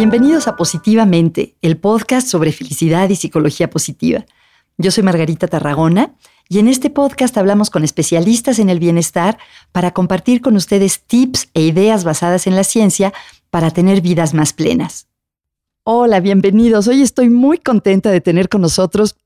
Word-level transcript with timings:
Bienvenidos 0.00 0.48
a 0.48 0.56
Positivamente, 0.56 1.56
el 1.60 1.76
podcast 1.76 2.26
sobre 2.26 2.52
felicidad 2.52 3.10
y 3.10 3.16
psicología 3.16 3.68
positiva. 3.68 4.24
Yo 4.78 4.90
soy 4.90 5.04
Margarita 5.04 5.46
Tarragona 5.46 6.14
y 6.48 6.58
en 6.58 6.68
este 6.68 6.88
podcast 6.88 7.36
hablamos 7.36 7.68
con 7.68 7.84
especialistas 7.84 8.58
en 8.60 8.70
el 8.70 8.78
bienestar 8.78 9.36
para 9.72 9.90
compartir 9.90 10.40
con 10.40 10.56
ustedes 10.56 11.02
tips 11.02 11.50
e 11.52 11.60
ideas 11.60 12.04
basadas 12.04 12.46
en 12.46 12.56
la 12.56 12.64
ciencia 12.64 13.12
para 13.50 13.72
tener 13.72 14.00
vidas 14.00 14.32
más 14.32 14.54
plenas. 14.54 15.06
Hola, 15.84 16.20
bienvenidos. 16.20 16.88
Hoy 16.88 17.02
estoy 17.02 17.28
muy 17.28 17.58
contenta 17.58 18.10
de 18.10 18.22
tener 18.22 18.48
con 18.48 18.62
nosotros 18.62 19.16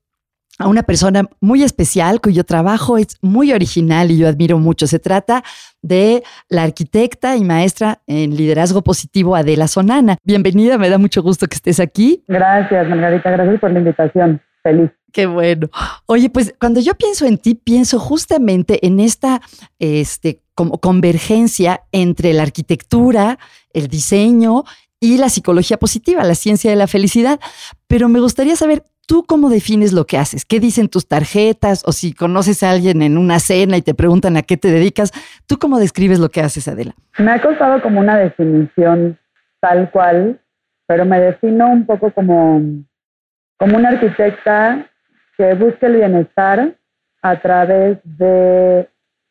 a 0.57 0.67
una 0.67 0.83
persona 0.83 1.23
muy 1.41 1.63
especial 1.63 2.21
cuyo 2.21 2.43
trabajo 2.43 2.97
es 2.97 3.17
muy 3.21 3.51
original 3.51 4.11
y 4.11 4.17
yo 4.17 4.27
admiro 4.27 4.57
mucho. 4.57 4.87
Se 4.87 4.99
trata 4.99 5.43
de 5.81 6.23
la 6.49 6.63
arquitecta 6.63 7.35
y 7.35 7.43
maestra 7.43 8.01
en 8.07 8.35
liderazgo 8.35 8.81
positivo 8.81 9.35
Adela 9.35 9.67
Sonana. 9.67 10.17
Bienvenida, 10.23 10.77
me 10.77 10.89
da 10.89 10.97
mucho 10.97 11.21
gusto 11.21 11.47
que 11.47 11.55
estés 11.55 11.79
aquí. 11.79 12.23
Gracias, 12.27 12.87
Margarita, 12.87 13.31
gracias 13.31 13.59
por 13.59 13.71
la 13.71 13.79
invitación. 13.79 14.41
Feliz. 14.63 14.89
Qué 15.11 15.27
bueno. 15.27 15.69
Oye, 16.07 16.29
pues 16.29 16.53
cuando 16.59 16.79
yo 16.79 16.95
pienso 16.95 17.25
en 17.25 17.37
ti, 17.37 17.55
pienso 17.55 17.99
justamente 17.99 18.85
en 18.85 18.99
esta 18.99 19.41
este, 19.79 20.41
como 20.55 20.79
convergencia 20.79 21.83
entre 21.91 22.33
la 22.33 22.43
arquitectura, 22.43 23.37
el 23.71 23.87
diseño 23.87 24.63
y 24.99 25.17
la 25.17 25.29
psicología 25.29 25.77
positiva, 25.77 26.23
la 26.23 26.35
ciencia 26.35 26.69
de 26.69 26.75
la 26.75 26.87
felicidad. 26.87 27.39
Pero 27.87 28.09
me 28.09 28.19
gustaría 28.19 28.55
saber 28.55 28.83
¿Tú 29.07 29.23
cómo 29.27 29.49
defines 29.49 29.93
lo 29.93 30.05
que 30.05 30.17
haces? 30.17 30.45
¿Qué 30.45 30.59
dicen 30.59 30.89
tus 30.89 31.07
tarjetas? 31.07 31.83
O 31.85 31.91
si 31.91 32.13
conoces 32.13 32.63
a 32.63 32.71
alguien 32.71 33.01
en 33.01 33.17
una 33.17 33.39
cena 33.39 33.77
y 33.77 33.81
te 33.81 33.93
preguntan 33.93 34.35
a 34.37 34.41
qué 34.41 34.57
te 34.57 34.69
dedicas, 34.69 35.11
¿tú 35.47 35.57
cómo 35.57 35.77
describes 35.79 36.19
lo 36.19 36.29
que 36.29 36.41
haces, 36.41 36.67
Adela? 36.67 36.95
Me 37.19 37.31
ha 37.31 37.41
costado 37.41 37.81
como 37.81 37.99
una 37.99 38.17
definición 38.17 39.17
tal 39.59 39.91
cual, 39.91 40.39
pero 40.87 41.05
me 41.05 41.19
defino 41.19 41.69
un 41.69 41.85
poco 41.85 42.11
como, 42.11 42.61
como 43.57 43.77
una 43.77 43.89
arquitecta 43.89 44.87
que 45.37 45.53
busca 45.53 45.87
el 45.87 45.97
bienestar 45.97 46.75
a 47.21 47.41
través 47.41 47.97
de, 48.03 48.87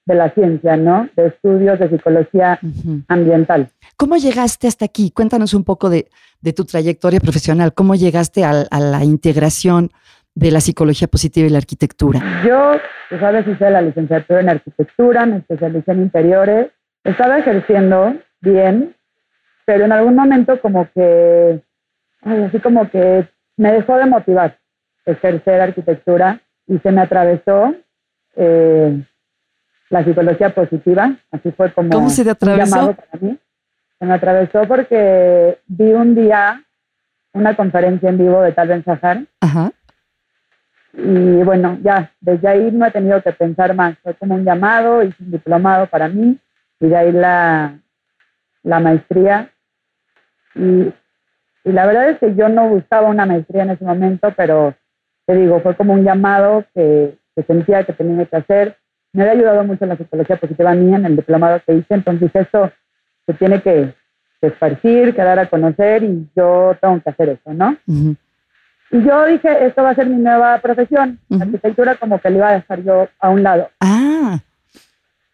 la 0.06 0.30
ciencia, 0.34 0.76
¿no? 0.76 1.08
De 1.16 1.28
estudios 1.28 1.78
de 1.78 1.88
psicología 1.88 2.60
ambiental. 3.08 3.68
¿Cómo 3.96 4.16
llegaste 4.16 4.68
hasta 4.68 4.84
aquí? 4.84 5.10
Cuéntanos 5.10 5.54
un 5.54 5.64
poco 5.64 5.88
de, 5.88 6.08
tu 6.54 6.66
trayectoria 6.66 7.20
profesional. 7.20 7.72
¿Cómo 7.72 7.94
llegaste 7.94 8.44
a, 8.44 8.66
la 8.70 9.04
integración 9.04 9.90
de 10.34 10.50
la 10.50 10.60
psicología 10.60 11.08
positiva 11.08 11.46
y 11.46 11.50
la 11.50 11.58
arquitectura? 11.58 12.20
Yo, 12.46 12.72
tú 13.08 13.18
sabes, 13.18 13.46
hice 13.48 13.70
la 13.70 13.80
licenciatura 13.80 14.40
en 14.40 14.50
arquitectura, 14.50 15.24
me 15.24 15.38
especialicé 15.38 15.92
en 15.92 16.02
interiores. 16.02 16.70
Estaba 17.02 17.38
ejerciendo 17.38 18.14
bien, 18.42 18.94
pero 19.64 19.86
en 19.86 19.92
algún 19.92 20.14
momento 20.14 20.60
como 20.60 20.86
que, 20.94 21.62
así 22.20 22.58
como 22.58 22.90
que 22.90 23.26
me 23.56 23.72
dejó 23.72 23.96
de 23.96 24.06
motivar 24.06 24.58
ejercer 25.06 25.60
arquitectura 25.60 26.40
y 26.66 26.78
se 26.78 26.90
me 26.90 27.02
atravesó 27.02 27.74
eh, 28.36 29.02
la 29.94 30.04
psicología 30.04 30.50
positiva. 30.50 31.14
Así 31.30 31.52
fue 31.52 31.72
como 31.72 31.90
¿Cómo 31.90 32.10
se 32.10 32.24
te 32.24 32.30
atravesó? 32.30 32.94
para 32.94 33.20
mí 33.20 33.38
se 33.98 34.06
me 34.06 34.14
atravesó 34.14 34.66
porque 34.66 35.58
vi 35.68 35.92
un 35.92 36.16
día 36.16 36.62
una 37.32 37.54
conferencia 37.54 38.08
en 38.08 38.18
vivo 38.18 38.42
de 38.42 38.52
Tal 38.52 38.68
Ben 38.68 38.84
Sahar. 38.84 39.24
Y 40.96 41.42
bueno, 41.42 41.78
ya, 41.82 42.12
desde 42.20 42.48
ahí 42.48 42.70
no 42.72 42.86
he 42.86 42.90
tenido 42.90 43.22
que 43.22 43.32
pensar 43.32 43.74
más. 43.74 43.96
Fue 44.02 44.14
como 44.14 44.34
un 44.34 44.44
llamado, 44.44 45.02
y 45.02 45.06
un 45.18 45.30
diplomado 45.32 45.86
para 45.86 46.08
mí, 46.08 46.38
y 46.80 46.86
de 46.86 46.96
ahí 46.96 47.12
la, 47.12 47.78
la 48.62 48.80
maestría. 48.80 49.50
Y, 50.54 50.92
y 51.64 51.72
la 51.72 51.86
verdad 51.86 52.10
es 52.10 52.18
que 52.18 52.34
yo 52.34 52.48
no 52.48 52.68
buscaba 52.68 53.08
una 53.08 53.26
maestría 53.26 53.64
en 53.64 53.70
ese 53.70 53.84
momento, 53.84 54.32
pero 54.36 54.74
te 55.26 55.34
digo, 55.34 55.60
fue 55.60 55.74
como 55.76 55.94
un 55.94 56.04
llamado 56.04 56.64
que, 56.74 57.16
que 57.34 57.42
sentía 57.44 57.84
que 57.84 57.92
tenía 57.92 58.24
que 58.26 58.36
hacer. 58.36 58.76
Me 59.14 59.22
había 59.22 59.32
ayudado 59.32 59.64
mucho 59.64 59.86
la 59.86 59.96
psicología 59.96 60.36
positiva 60.36 60.72
a 60.72 60.74
mí 60.74 60.94
en 60.94 61.06
el 61.06 61.16
diplomado 61.16 61.62
que 61.64 61.74
hice, 61.74 61.94
entonces 61.94 62.30
eso 62.34 62.70
se 63.26 63.32
tiene 63.34 63.62
que, 63.62 63.94
esparcir, 64.42 65.14
que 65.14 65.22
dar 65.22 65.38
a 65.38 65.48
conocer 65.48 66.02
y 66.02 66.28
yo 66.36 66.76
tengo 66.78 67.00
que 67.00 67.08
hacer 67.08 67.28
eso, 67.30 67.54
¿no? 67.54 67.78
Y 68.90 69.02
yo 69.02 69.24
dije, 69.24 69.66
esto 69.66 69.82
va 69.82 69.90
a 69.90 69.94
ser 69.94 70.06
mi 70.06 70.16
nueva 70.16 70.58
profesión. 70.58 71.18
La 71.30 71.44
arquitectura 71.44 71.94
como 71.94 72.20
que 72.20 72.28
le 72.28 72.36
iba 72.36 72.48
a 72.50 72.54
dejar 72.54 72.82
yo 72.82 73.08
a 73.18 73.30
un 73.30 73.42
lado. 73.42 73.70
Ah. 73.80 74.38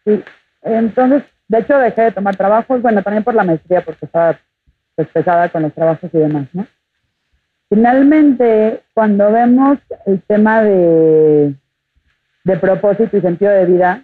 Sí. 0.05 0.23
Entonces, 0.61 1.23
de 1.49 1.59
hecho, 1.59 1.77
dejé 1.77 2.03
de 2.03 2.11
tomar 2.11 2.37
trabajos, 2.37 2.81
bueno, 2.81 3.03
también 3.03 3.25
por 3.25 3.35
la 3.35 3.43
maestría, 3.43 3.83
porque 3.83 4.05
estaba 4.05 4.39
pues, 4.95 5.09
pesada 5.09 5.49
con 5.49 5.63
los 5.63 5.73
trabajos 5.73 6.09
y 6.13 6.17
demás, 6.17 6.47
¿no? 6.53 6.65
Finalmente, 7.67 8.83
cuando 8.93 9.31
vemos 9.31 9.79
el 10.05 10.21
tema 10.23 10.61
de, 10.61 11.53
de 12.43 12.57
propósito 12.57 13.17
y 13.17 13.21
sentido 13.21 13.51
de 13.51 13.65
vida, 13.65 14.03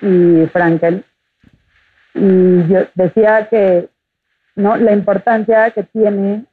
y 0.00 0.46
Frankel, 0.52 1.04
y 2.14 2.66
yo 2.68 2.80
decía 2.94 3.48
que 3.48 3.88
no 4.56 4.76
la 4.76 4.92
importancia 4.92 5.70
que 5.70 5.84
tiene 5.84 6.44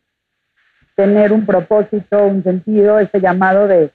tener 0.95 1.31
un 1.31 1.45
propósito, 1.45 2.25
un 2.25 2.43
sentido, 2.43 2.99
este 2.99 3.21
llamado 3.21 3.67
de, 3.67 3.91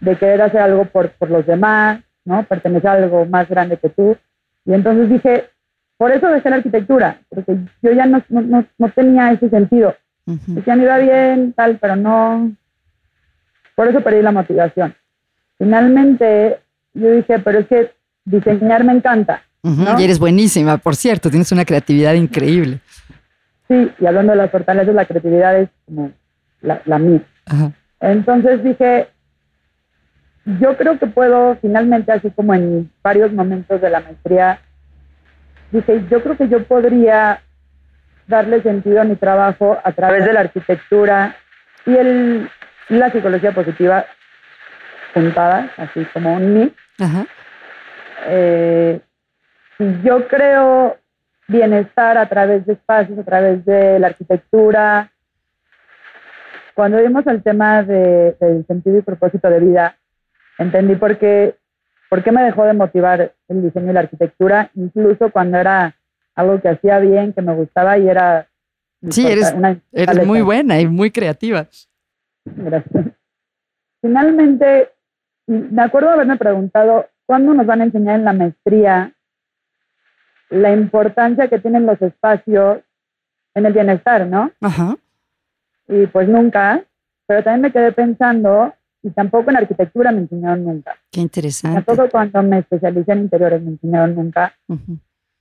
de 0.00 0.16
querer 0.16 0.42
hacer 0.42 0.60
algo 0.60 0.84
por, 0.86 1.10
por 1.10 1.30
los 1.30 1.46
demás, 1.46 2.00
¿no? 2.24 2.42
Pertenecer 2.44 2.88
a 2.88 2.92
algo 2.94 3.24
más 3.26 3.48
grande 3.48 3.76
que 3.76 3.88
tú. 3.88 4.16
Y 4.64 4.74
entonces 4.74 5.08
dije, 5.08 5.48
por 5.96 6.10
eso 6.10 6.28
dejé 6.28 6.50
la 6.50 6.56
arquitectura, 6.56 7.20
porque 7.28 7.56
yo 7.82 7.92
ya 7.92 8.06
no, 8.06 8.22
no, 8.28 8.66
no 8.76 8.88
tenía 8.90 9.30
ese 9.30 9.48
sentido. 9.48 9.94
Decía, 10.24 10.74
me 10.74 10.82
iba 10.82 10.98
bien, 10.98 11.52
tal, 11.52 11.78
pero 11.78 11.94
no. 11.94 12.52
Por 13.76 13.86
eso 13.86 14.00
perdí 14.02 14.22
la 14.22 14.32
motivación. 14.32 14.94
Finalmente, 15.58 16.60
yo 16.94 17.10
dije, 17.12 17.38
pero 17.38 17.60
es 17.60 17.66
que 17.66 17.92
diseñar 18.24 18.84
me 18.84 18.92
encanta. 18.92 19.42
Y 19.62 20.04
eres 20.04 20.18
buenísima, 20.18 20.76
por 20.78 20.94
cierto, 20.94 21.28
tienes 21.28 21.50
una 21.50 21.64
creatividad 21.64 22.14
increíble. 22.14 22.80
Sí, 23.68 23.90
y 23.98 24.06
hablando 24.06 24.32
de 24.32 24.38
las 24.38 24.50
fortalezas, 24.50 24.94
la 24.94 25.06
creatividad 25.06 25.58
es 25.58 25.68
como 25.86 26.12
la, 26.60 26.80
la 26.84 26.98
mía. 26.98 27.22
Entonces 27.98 28.62
dije, 28.62 29.08
yo 30.60 30.76
creo 30.76 30.98
que 30.98 31.06
puedo 31.08 31.56
finalmente, 31.60 32.12
así 32.12 32.30
como 32.30 32.54
en 32.54 32.90
varios 33.02 33.32
momentos 33.32 33.80
de 33.80 33.90
la 33.90 34.00
maestría, 34.00 34.60
dije, 35.72 36.04
yo 36.10 36.22
creo 36.22 36.36
que 36.36 36.48
yo 36.48 36.62
podría 36.64 37.40
darle 38.28 38.62
sentido 38.62 39.00
a 39.00 39.04
mi 39.04 39.16
trabajo 39.16 39.78
a 39.82 39.92
través 39.92 40.24
de 40.24 40.32
la 40.32 40.40
arquitectura 40.40 41.36
y 41.86 41.94
el, 41.96 42.48
la 42.88 43.10
psicología 43.10 43.52
positiva 43.52 44.04
así 45.76 46.04
como 46.12 46.34
un 46.34 46.54
mix. 46.54 46.74
Eh, 48.28 49.00
yo 50.02 50.26
creo 50.28 50.96
bienestar 51.48 52.18
a 52.18 52.28
través 52.28 52.66
de 52.66 52.74
espacios, 52.74 53.18
a 53.18 53.24
través 53.24 53.64
de 53.64 53.98
la 53.98 54.08
arquitectura. 54.08 55.12
Cuando 56.74 56.98
vimos 56.98 57.26
el 57.26 57.42
tema 57.42 57.82
de, 57.82 58.36
del 58.40 58.66
sentido 58.66 58.98
y 58.98 59.02
propósito 59.02 59.48
de 59.48 59.60
vida, 59.60 59.96
entendí 60.58 60.96
por 60.96 61.16
qué, 61.18 61.56
por 62.10 62.22
qué 62.22 62.32
me 62.32 62.42
dejó 62.42 62.64
de 62.64 62.74
motivar 62.74 63.32
el 63.48 63.62
diseño 63.62 63.90
y 63.90 63.94
la 63.94 64.00
arquitectura, 64.00 64.70
incluso 64.74 65.30
cuando 65.30 65.58
era 65.58 65.96
algo 66.34 66.60
que 66.60 66.68
hacía 66.68 66.98
bien, 66.98 67.32
que 67.32 67.42
me 67.42 67.54
gustaba 67.54 67.96
y 67.96 68.08
era... 68.08 68.48
Sí, 69.10 69.26
eres, 69.26 69.54
eres 69.92 70.26
muy 70.26 70.42
buena 70.42 70.80
y 70.80 70.86
muy 70.86 71.10
creativa. 71.10 71.66
Gracias. 72.44 73.06
Finalmente, 74.00 74.90
me 75.46 75.82
acuerdo 75.82 76.10
haberme 76.10 76.36
preguntado, 76.36 77.06
¿cuándo 77.24 77.54
nos 77.54 77.66
van 77.66 77.80
a 77.80 77.84
enseñar 77.84 78.16
en 78.16 78.24
la 78.24 78.32
maestría 78.32 79.12
la 80.48 80.72
importancia 80.72 81.48
que 81.48 81.58
tienen 81.58 81.86
los 81.86 82.00
espacios 82.00 82.78
en 83.54 83.66
el 83.66 83.72
bienestar, 83.72 84.26
¿no? 84.26 84.50
Ajá. 84.60 84.96
Y 85.88 86.06
pues 86.06 86.28
nunca, 86.28 86.84
pero 87.26 87.42
también 87.42 87.62
me 87.62 87.72
quedé 87.72 87.92
pensando, 87.92 88.72
y 89.02 89.10
tampoco 89.10 89.50
en 89.50 89.56
arquitectura 89.56 90.10
me 90.10 90.20
enseñaron 90.20 90.64
nunca. 90.64 90.96
Qué 91.12 91.20
interesante. 91.20 91.80
Tampoco 91.82 92.10
cuando 92.10 92.42
me 92.42 92.58
especialicé 92.58 93.12
en 93.12 93.20
interiores 93.20 93.62
me 93.62 93.70
enseñaron 93.70 94.14
nunca. 94.16 94.52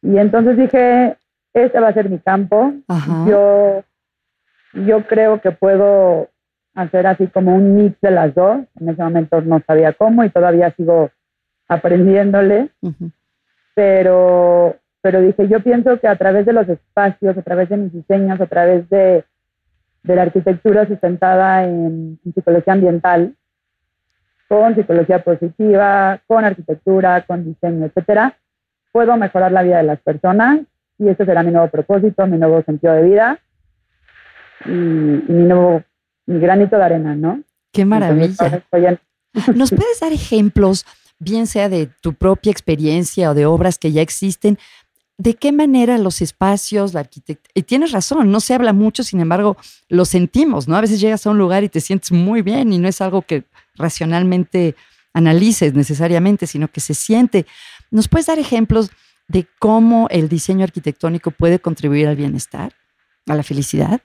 Y 0.01 0.17
entonces 0.17 0.55
dije, 0.55 1.17
este 1.53 1.79
va 1.79 1.87
a 1.87 1.93
ser 1.93 2.09
mi 2.09 2.19
campo. 2.19 2.73
Yo, 3.27 3.83
yo 4.73 5.07
creo 5.07 5.41
que 5.41 5.51
puedo 5.51 6.29
hacer 6.75 7.07
así 7.07 7.27
como 7.27 7.55
un 7.55 7.75
mix 7.75 7.99
de 8.01 8.11
las 8.11 8.35
dos. 8.35 8.59
En 8.79 8.89
ese 8.89 9.01
momento 9.01 9.41
no 9.41 9.61
sabía 9.65 9.93
cómo 9.93 10.23
y 10.23 10.29
todavía 10.29 10.71
sigo 10.75 11.09
aprendiéndole. 11.67 12.69
Pero 13.73 14.75
pero 15.05 15.21
dije, 15.21 15.47
yo 15.47 15.59
pienso 15.59 15.99
que 15.99 16.07
a 16.07 16.15
través 16.15 16.47
de 16.47 16.53
los 16.53 16.67
espacios, 16.67 17.37
a 17.37 17.41
través 17.43 17.69
de 17.69 17.77
mis 17.77 17.93
diseños, 17.93 18.41
a 18.41 18.47
través 18.47 18.89
de, 18.89 19.23
la 20.01 20.23
arquitectura 20.23 20.87
sustentada 20.87 21.63
en, 21.63 22.17
psicología 22.33 22.73
ambiental, 22.73 23.35
con 24.47 24.73
psicología 24.73 25.23
positiva, 25.23 26.21
con 26.25 26.43
arquitectura, 26.43 27.21
con 27.21 27.45
diseño, 27.45 27.85
etcétera, 27.85 28.35
puedo 28.91 29.15
mejorar 29.15 29.51
la 29.51 29.61
vida 29.61 29.77
de 29.77 29.83
las 29.83 29.99
personas 29.99 30.61
y 30.97 31.07
este 31.07 31.23
será 31.23 31.43
mi 31.43 31.51
nuevo 31.51 31.67
propósito, 31.67 32.25
mi 32.25 32.39
nuevo 32.39 32.63
sentido 32.63 32.93
de 32.93 33.03
vida 33.03 33.37
y, 34.65 34.71
mi 34.71 35.43
nuevo, 35.43 35.83
mi 36.25 36.39
granito 36.39 36.77
de 36.77 36.83
arena, 36.83 37.15
¿no? 37.15 37.41
Qué 37.71 37.85
maravilla. 37.85 38.57
¿Nos 39.55 39.71
puedes 39.71 39.99
dar 39.99 40.13
ejemplos, 40.13 40.85
bien 41.19 41.45
sea 41.47 41.69
de 41.69 41.87
tu 42.01 42.13
propia 42.13 42.51
experiencia 42.51 43.31
o 43.31 43.33
de 43.33 43.45
obras 43.45 43.77
que 43.77 43.91
ya 43.91 44.01
existen, 44.01 44.57
¿De 45.17 45.35
qué 45.35 45.53
manera 45.53 45.97
los 45.97 46.21
espacios, 46.21 46.93
la 46.93 46.99
arquitectura, 46.99 47.49
y 47.53 47.63
tienes 47.63 47.93
razón, 47.93 48.31
no 48.31 48.41
se 48.41 48.53
habla 48.53 48.73
mucho, 48.73 49.01
sin 49.01 49.21
embargo, 49.21 49.55
lo 49.87 50.03
sentimos, 50.03 50.67
¿no? 50.67 50.75
A 50.75 50.81
veces 50.81 50.99
llegas 50.99 51.25
a 51.25 51.29
un 51.29 51.37
lugar 51.37 51.63
y 51.63 51.69
te 51.69 51.79
sientes 51.79 52.11
muy 52.11 52.41
bien 52.41 52.73
y 52.73 52.79
no 52.79 52.89
es 52.89 52.99
algo 52.99 53.21
que 53.21 53.45
racionalmente 53.75 54.75
analices 55.13 55.73
necesariamente, 55.73 56.47
sino 56.47 56.67
que 56.67 56.81
se 56.81 56.93
siente. 56.93 57.45
¿Nos 57.91 58.09
puedes 58.09 58.25
dar 58.25 58.39
ejemplos 58.39 58.91
de 59.29 59.47
cómo 59.57 60.09
el 60.11 60.27
diseño 60.27 60.65
arquitectónico 60.65 61.31
puede 61.31 61.59
contribuir 61.59 62.09
al 62.09 62.17
bienestar, 62.17 62.73
a 63.25 63.35
la 63.35 63.43
felicidad? 63.43 64.01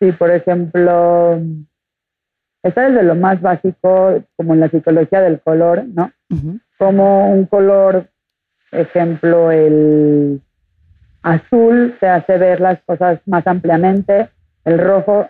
Sí, 0.00 0.12
por 0.12 0.30
ejemplo, 0.30 1.38
está 2.62 2.88
desde 2.88 3.02
lo 3.02 3.14
más 3.14 3.40
básico, 3.40 4.22
como 4.36 4.54
en 4.54 4.60
la 4.60 4.70
psicología 4.70 5.20
del 5.20 5.40
color, 5.40 5.84
¿no? 5.86 6.10
Como 6.78 7.30
un 7.32 7.44
color 7.46 8.08
ejemplo, 8.72 9.50
el 9.50 10.40
azul 11.22 11.96
te 12.00 12.08
hace 12.08 12.38
ver 12.38 12.60
las 12.60 12.80
cosas 12.84 13.20
más 13.26 13.46
ampliamente, 13.46 14.30
el 14.64 14.78
rojo 14.78 15.28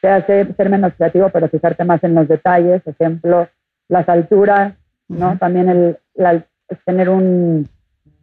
te 0.00 0.08
hace 0.08 0.52
ser 0.54 0.70
menos 0.70 0.94
creativo, 0.94 1.28
pero 1.30 1.48
fijarte 1.48 1.84
más 1.84 2.02
en 2.04 2.14
los 2.14 2.28
detalles, 2.28 2.86
ejemplo, 2.86 3.48
las 3.88 4.08
alturas, 4.08 4.74
¿no? 5.08 5.36
También 5.38 5.68
el, 5.68 6.44
tener 6.84 7.08
un, 7.08 7.68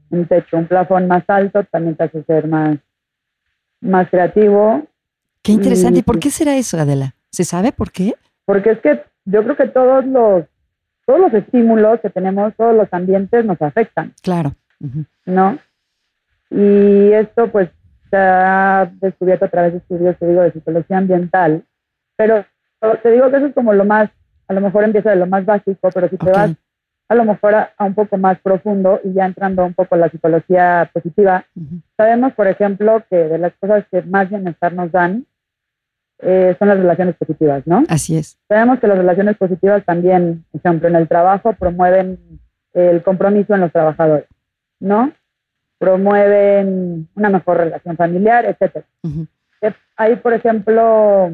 un, 0.09 0.25
techo, 0.25 0.57
un 0.57 0.67
plafón 0.67 1.07
más 1.07 1.23
alto, 1.27 1.63
también 1.65 1.95
te 1.95 2.05
hace 2.05 2.23
ser 2.23 2.47
más, 2.47 2.77
más 3.81 4.09
creativo. 4.09 4.83
Qué 5.45 5.51
interesante. 5.51 5.99
¿Y 5.99 6.01
por 6.01 6.17
qué 6.17 6.31
será 6.31 6.55
eso, 6.55 6.75
Adela? 6.79 7.13
¿Se 7.31 7.43
sabe 7.43 7.71
por 7.71 7.91
qué? 7.91 8.15
Porque 8.45 8.71
es 8.71 8.79
que 8.79 9.03
yo 9.25 9.43
creo 9.43 9.55
que 9.55 9.67
todos 9.67 10.03
los 10.03 10.45
todos 11.05 11.19
los 11.19 11.33
estímulos 11.35 11.99
que 11.99 12.09
tenemos, 12.09 12.55
todos 12.55 12.75
los 12.75 12.91
ambientes 12.91 13.45
nos 13.45 13.61
afectan. 13.61 14.11
Claro. 14.23 14.55
¿No? 15.25 15.59
Y 16.49 17.11
esto 17.11 17.51
pues 17.51 17.69
se 18.09 18.17
ha 18.17 18.91
descubierto 18.99 19.45
a 19.45 19.49
través 19.49 19.73
de 19.73 19.77
estudios, 19.77 20.17
te 20.17 20.27
digo, 20.27 20.41
de 20.41 20.51
psicología 20.51 20.97
ambiental, 20.97 21.63
pero 22.15 22.43
te 23.03 23.11
digo 23.11 23.29
que 23.29 23.37
eso 23.37 23.45
es 23.45 23.53
como 23.53 23.71
lo 23.73 23.85
más, 23.85 24.09
a 24.47 24.53
lo 24.53 24.61
mejor 24.61 24.83
empieza 24.83 25.11
de 25.11 25.17
lo 25.17 25.27
más 25.27 25.45
básico, 25.45 25.89
pero 25.93 26.09
si 26.09 26.17
te 26.17 26.31
vas 26.31 26.51
a 27.07 27.13
lo 27.13 27.23
mejor 27.23 27.53
a, 27.53 27.71
un 27.79 27.93
poco 27.93 28.17
más 28.17 28.39
profundo 28.39 28.99
y 29.03 29.13
ya 29.13 29.27
entrando 29.27 29.63
un 29.63 29.75
poco 29.75 29.93
en 29.93 30.01
la 30.01 30.09
psicología 30.09 30.89
positiva, 30.91 31.45
sabemos, 31.97 32.33
por 32.33 32.47
ejemplo, 32.47 33.03
que 33.11 33.15
de 33.15 33.37
las 33.37 33.53
cosas 33.59 33.85
que 33.91 34.01
más 34.01 34.27
bienestar 34.27 34.73
nos 34.73 34.91
dan 34.91 35.27
eh, 36.19 36.55
son 36.57 36.69
las 36.69 36.77
relaciones 36.77 37.15
positivas, 37.15 37.63
¿no? 37.65 37.83
Así 37.89 38.17
es. 38.17 38.37
Sabemos 38.47 38.79
que 38.79 38.87
las 38.87 38.97
relaciones 38.97 39.37
positivas 39.37 39.83
también, 39.85 40.45
por 40.51 40.59
ejemplo, 40.59 40.87
en 40.87 40.95
el 40.95 41.07
trabajo 41.07 41.53
promueven 41.53 42.17
el 42.73 43.03
compromiso 43.03 43.53
en 43.53 43.61
los 43.61 43.71
trabajadores, 43.71 44.25
¿no? 44.79 45.11
Promueven 45.77 47.07
una 47.15 47.29
mejor 47.29 47.57
relación 47.57 47.95
familiar, 47.95 48.45
etc. 48.45 48.83
Hay, 49.97 50.17
por 50.17 50.33
ejemplo, 50.33 51.31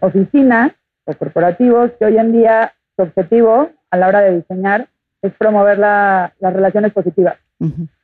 oficinas 0.00 0.72
o 1.04 1.14
corporativos 1.14 1.90
que 1.98 2.04
hoy 2.04 2.18
en 2.18 2.32
día 2.32 2.74
su 2.96 3.02
objetivo 3.02 3.70
a 3.90 3.96
la 3.96 4.08
hora 4.08 4.20
de 4.20 4.36
diseñar 4.36 4.88
es 5.22 5.32
promover 5.34 5.78
las 5.78 6.32
relaciones 6.40 6.92
positivas. 6.92 7.36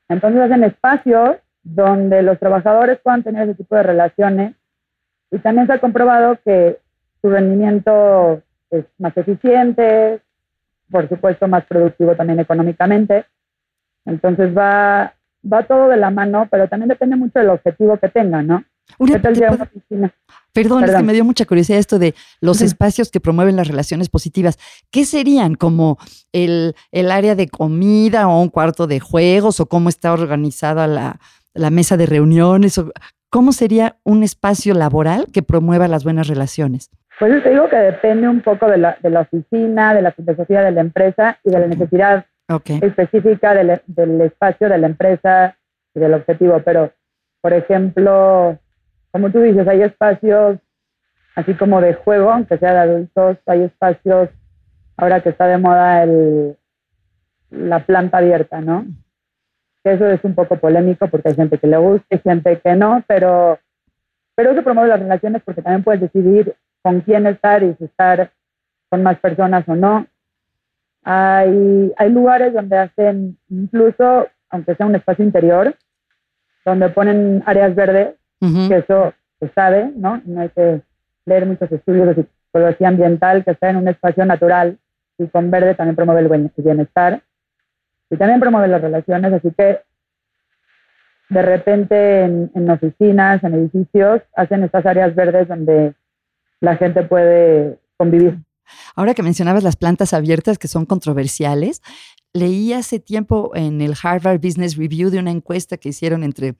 Entonces 0.09 0.41
hacen 0.41 0.65
espacios 0.65 1.37
donde 1.63 2.23
los 2.23 2.39
trabajadores 2.39 2.99
puedan 3.03 3.23
tener 3.23 3.43
ese 3.43 3.57
tipo 3.57 3.77
de 3.77 3.83
relaciones 3.83 4.55
y 5.31 5.39
también 5.39 5.67
se 5.67 5.75
ha 5.75 5.81
comprobado 5.81 6.39
que 6.45 6.79
su 7.21 7.31
rendimiento 7.31 8.43
es 8.71 8.85
más 8.99 9.17
eficiente, 9.17 10.21
por 10.91 11.09
supuesto 11.09 11.49
más 11.49 11.65
productivo 11.67 12.15
también 12.17 12.41
económicamente. 12.41 13.27
Entonces 14.05 14.57
va, 14.57 15.15
va 15.51 15.63
todo 15.65 15.89
de 15.89 15.97
la 15.97 16.11
mano, 16.11 16.49
pero 16.51 16.69
también 16.69 16.89
depende 16.89 17.17
mucho 17.17 17.39
del 17.39 17.51
objetivo 17.51 17.99
que 17.99 18.09
tenga, 18.09 18.43
¿no? 18.43 18.65
Una, 18.99 19.21
Perdón, 20.53 20.85
es 20.85 20.95
que 20.95 21.03
me 21.03 21.13
dio 21.13 21.25
mucha 21.25 21.45
curiosidad 21.45 21.79
esto 21.79 21.99
de 21.99 22.15
los 22.41 22.63
espacios 22.63 23.11
que 23.11 23.21
promueven 23.21 23.55
las 23.55 23.69
relaciones 23.69 24.09
positivas. 24.09 24.59
¿Qué 24.91 25.05
serían? 25.05 25.57
¿Como 25.57 25.99
el, 26.33 26.75
el, 26.91 27.11
área 27.11 27.35
de 27.35 27.49
comida 27.49 28.27
o 28.29 28.41
un 28.41 28.49
cuarto 28.49 28.87
de 28.87 28.99
juegos 28.99 29.61
o 29.61 29.67
cómo 29.67 29.91
está 29.91 30.13
organizada 30.13 30.87
la, 30.87 31.21
la 31.53 31.69
mesa 31.69 31.99
de 31.99 32.07
reuniones? 32.07 32.79
O, 32.79 32.91
¿Cómo 33.31 33.53
sería 33.53 33.97
un 34.05 34.23
espacio 34.23 34.75
laboral 34.75 35.27
que 35.33 35.43
promueva 35.43 35.87
las 35.87 36.03
buenas 36.05 36.29
relaciones? 36.29 36.91
Pues 37.19 37.43
te 37.43 37.51
digo 37.51 37.69
que 37.69 37.77
depende 37.77 38.29
un 38.29 38.41
poco 38.41 38.67
de 38.69 38.79
la, 38.79 38.97
de 39.03 39.11
la 39.11 39.21
oficina, 39.21 39.93
de 39.93 40.03
la 40.03 40.13
filosofía 40.13 40.63
de 40.63 40.71
la 40.71 40.81
empresa 40.81 41.39
y 41.45 41.51
de 41.51 41.59
la 41.59 41.67
necesidad 41.67 42.27
específica 42.81 43.55
del, 43.55 43.83
del, 43.87 44.21
espacio 44.23 44.69
de 44.69 44.79
la 44.79 44.87
empresa 44.87 45.57
y 45.95 46.01
del 46.01 46.15
objetivo. 46.15 46.63
Pero, 46.65 46.93
por 47.41 47.53
ejemplo, 47.53 48.59
como 49.11 49.31
tú 49.31 49.41
dices, 49.41 49.67
hay 49.69 49.83
espacios 49.83 50.59
así 51.35 51.55
como 51.55 51.81
de 51.81 51.95
juego, 51.95 52.31
aunque 52.31 52.59
sea 52.59 52.73
de 52.73 52.79
adultos, 52.79 53.37
hay 53.47 53.63
espacios, 53.63 54.31
ahora 54.97 55.21
que 55.21 55.29
está 55.29 55.47
de 55.47 55.59
moda 55.59 56.03
el, 56.03 56.57
la 57.51 57.85
planta 57.85 58.19
abierta, 58.19 58.61
¿no? 58.61 58.87
Eso 59.85 60.07
es 60.07 60.23
un 60.25 60.35
poco 60.35 60.57
polémico 60.57 61.09
porque 61.09 61.29
hay 61.29 61.35
gente 61.35 61.59
que 61.59 61.67
le 61.67 61.77
gusta 61.77 62.17
y 62.17 62.19
gente 62.19 62.61
que 62.61 62.75
no, 62.75 63.03
pero, 63.07 63.59
pero 64.35 64.51
eso 64.51 64.63
promueve 64.63 64.91
las 64.91 65.01
relaciones 65.01 65.43
porque 65.45 65.63
también 65.63 65.85
puedes 65.85 66.01
decidir 66.01 66.55
con 66.83 67.01
quién 67.01 67.27
estar 67.27 67.63
y 67.63 67.75
si 67.75 67.85
estar 67.85 68.31
con 68.89 69.03
más 69.03 69.19
personas 69.19 69.69
o 69.69 69.75
no. 69.75 70.07
Hay, 71.05 71.93
hay 71.97 72.11
lugares 72.11 72.53
donde 72.53 72.77
hacen, 72.77 73.39
incluso, 73.49 74.29
aunque 74.51 74.75
sea 74.75 74.87
un 74.87 74.97
espacio 74.97 75.25
interior, 75.25 75.75
donde 76.65 76.89
ponen 76.91 77.43
áreas 77.47 77.75
verdes, 77.75 78.15
que 78.41 78.77
eso 78.77 79.13
se 79.41 79.49
sabe, 79.51 79.91
¿no? 79.97 80.21
No 80.25 80.41
hay 80.43 80.49
que 80.51 80.83
leer 81.25 81.47
muchos 81.47 81.71
estudios 81.73 82.15
de 82.15 82.27
psicología 82.47 82.89
ambiental, 82.89 83.45
que 83.45 83.53
está 83.53 83.71
en 83.71 83.77
un 83.77 83.89
espacio 83.89 84.25
natural 84.25 84.79
y 85.19 85.27
con 85.29 85.51
verde 85.51 85.75
también 85.75 85.97
promueve 85.97 86.21
el 86.21 86.51
bienestar 86.57 87.23
y 88.11 88.17
también 88.17 88.41
promueve 88.41 88.69
las 88.69 88.81
relaciones, 88.81 89.33
así 89.33 89.49
que 89.57 89.81
de 91.29 91.43
repente 91.43 92.25
en, 92.25 92.71
oficinas, 92.71 93.43
en 93.45 93.55
edificios, 93.55 94.23
hacen 94.35 94.65
estas 94.65 94.87
áreas 94.87 95.15
verdes 95.15 95.49
donde 95.49 95.95
la 96.61 96.77
gente 96.77 97.03
puede 97.03 97.79
convivir. 97.97 98.39
Ahora 98.95 99.15
que 99.15 99.23
mencionabas 99.23 99.63
las 99.63 99.77
plantas 99.77 100.13
abiertas 100.13 100.59
que 100.59 100.69
son 100.69 100.87
controversiales, 100.87 101.83
leí 102.33 102.73
hace 102.73 102.99
tiempo 102.99 103.53
en 103.55 103.81
el 103.81 103.95
Harvard 104.03 104.41
Business 104.41 104.77
Review 104.77 105.11
de 105.11 105.19
una 105.19 105.31
encuesta 105.31 105.77
que 105.77 105.91
hicieron 105.91 106.25
entre 106.25 106.55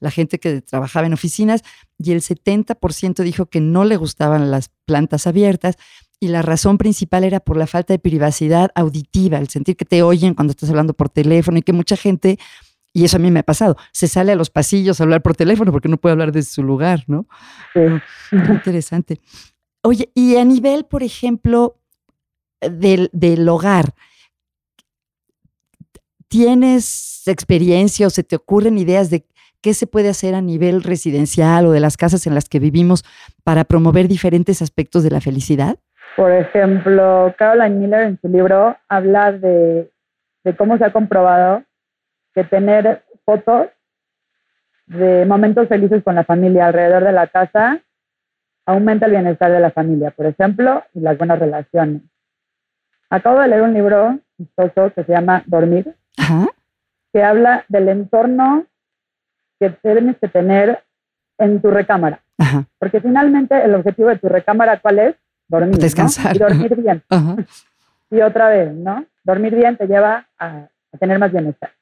la 0.00 0.10
gente 0.10 0.38
que 0.38 0.60
trabajaba 0.60 1.06
en 1.06 1.14
oficinas 1.14 1.62
y 1.98 2.12
el 2.12 2.20
70% 2.20 3.22
dijo 3.22 3.46
que 3.46 3.60
no 3.60 3.84
le 3.84 3.96
gustaban 3.96 4.50
las 4.50 4.70
plantas 4.86 5.26
abiertas 5.26 5.76
y 6.24 6.28
la 6.28 6.40
razón 6.40 6.78
principal 6.78 7.22
era 7.22 7.38
por 7.38 7.58
la 7.58 7.66
falta 7.66 7.92
de 7.92 7.98
privacidad 7.98 8.70
auditiva, 8.74 9.36
el 9.36 9.48
sentir 9.48 9.76
que 9.76 9.84
te 9.84 10.02
oyen 10.02 10.32
cuando 10.32 10.52
estás 10.52 10.70
hablando 10.70 10.94
por 10.94 11.10
teléfono 11.10 11.58
y 11.58 11.62
que 11.62 11.74
mucha 11.74 11.96
gente, 11.96 12.38
y 12.94 13.04
eso 13.04 13.18
a 13.18 13.20
mí 13.20 13.30
me 13.30 13.40
ha 13.40 13.42
pasado, 13.42 13.76
se 13.92 14.08
sale 14.08 14.32
a 14.32 14.34
los 14.34 14.48
pasillos 14.48 14.98
a 14.98 15.04
hablar 15.04 15.20
por 15.20 15.36
teléfono 15.36 15.70
porque 15.70 15.90
no 15.90 15.98
puede 15.98 16.14
hablar 16.14 16.32
desde 16.32 16.50
su 16.50 16.62
lugar, 16.62 17.04
¿no? 17.08 17.26
Sí. 17.74 17.80
Interesante. 18.32 19.20
Oye, 19.82 20.10
y 20.14 20.36
a 20.36 20.44
nivel, 20.46 20.86
por 20.86 21.02
ejemplo, 21.02 21.78
del, 22.62 23.10
del 23.12 23.46
hogar, 23.46 23.94
¿tienes 26.28 27.24
experiencia 27.26 28.06
o 28.06 28.10
se 28.10 28.24
te 28.24 28.36
ocurren 28.36 28.78
ideas 28.78 29.10
de 29.10 29.26
qué 29.60 29.74
se 29.74 29.86
puede 29.86 30.08
hacer 30.08 30.34
a 30.34 30.40
nivel 30.40 30.82
residencial 30.82 31.66
o 31.66 31.72
de 31.72 31.80
las 31.80 31.98
casas 31.98 32.26
en 32.26 32.34
las 32.34 32.48
que 32.48 32.60
vivimos 32.60 33.04
para 33.42 33.64
promover 33.64 34.08
diferentes 34.08 34.62
aspectos 34.62 35.02
de 35.02 35.10
la 35.10 35.20
felicidad? 35.20 35.78
Por 36.16 36.30
ejemplo, 36.30 37.34
Caroline 37.36 37.76
Miller 37.76 38.02
en 38.02 38.20
su 38.20 38.28
libro 38.28 38.76
habla 38.88 39.32
de, 39.32 39.90
cómo 40.56 40.78
se 40.78 40.84
ha 40.84 40.92
comprobado 40.92 41.64
que 42.34 42.44
tener 42.44 43.02
fotos 43.24 43.68
de 44.86 45.24
momentos 45.24 45.66
felices 45.68 46.02
con 46.04 46.14
la 46.14 46.24
familia 46.24 46.66
alrededor 46.66 47.04
de 47.04 47.12
la 47.12 47.26
casa 47.26 47.80
aumenta 48.66 49.06
el 49.06 49.12
bienestar 49.12 49.50
de 49.50 49.60
la 49.60 49.70
familia, 49.70 50.10
por 50.10 50.26
ejemplo, 50.26 50.84
y 50.94 51.00
las 51.00 51.18
buenas 51.18 51.38
relaciones. 51.38 52.02
Acabo 53.10 53.40
de 53.40 53.48
leer 53.48 53.62
un 53.62 53.74
libro 53.74 54.18
que 54.56 55.04
se 55.04 55.12
llama 55.12 55.42
Dormir, 55.46 55.94
que 57.12 57.22
habla 57.22 57.64
del 57.68 57.88
entorno 57.88 58.66
que 59.58 59.70
tienes 59.70 60.16
que 60.18 60.28
tener 60.28 60.82
en 61.38 61.60
tu 61.60 61.70
recámara. 61.70 62.20
Porque 62.78 63.00
finalmente 63.00 63.62
el 63.62 63.74
objetivo 63.74 64.08
de 64.08 64.18
tu 64.18 64.28
recámara, 64.28 64.80
¿cuál 64.80 64.98
es? 64.98 65.16
Dormir. 65.48 65.76
Descansar. 65.78 66.36
Y 66.36 66.38
dormir 66.38 66.76
bien. 66.76 67.02
Y 68.10 68.20
otra 68.20 68.48
vez, 68.48 68.72
¿no? 68.72 69.04
Dormir 69.24 69.56
bien 69.56 69.76
te 69.76 69.88
lleva 69.88 70.28
a, 70.38 70.68
tener 71.00 71.18
más 71.18 71.32
bienestar. 71.32 71.72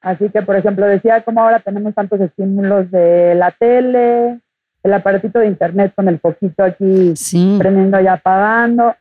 Así 0.00 0.30
que, 0.30 0.40
por 0.40 0.56
ejemplo, 0.56 0.86
decía 0.86 1.22
cómo 1.24 1.42
ahora 1.42 1.60
tenemos 1.60 1.94
tantos 1.94 2.18
estímulos 2.20 2.90
de 2.90 3.34
la 3.34 3.50
tele, 3.50 4.40
el 4.82 4.92
aparatito 4.94 5.38
de 5.38 5.48
internet 5.48 5.92
con 5.94 6.08
el 6.08 6.20
foquito 6.20 6.64
aquí 6.64 7.12
prendiendo 7.58 8.00
y 8.00 8.06
apagando. 8.06 8.94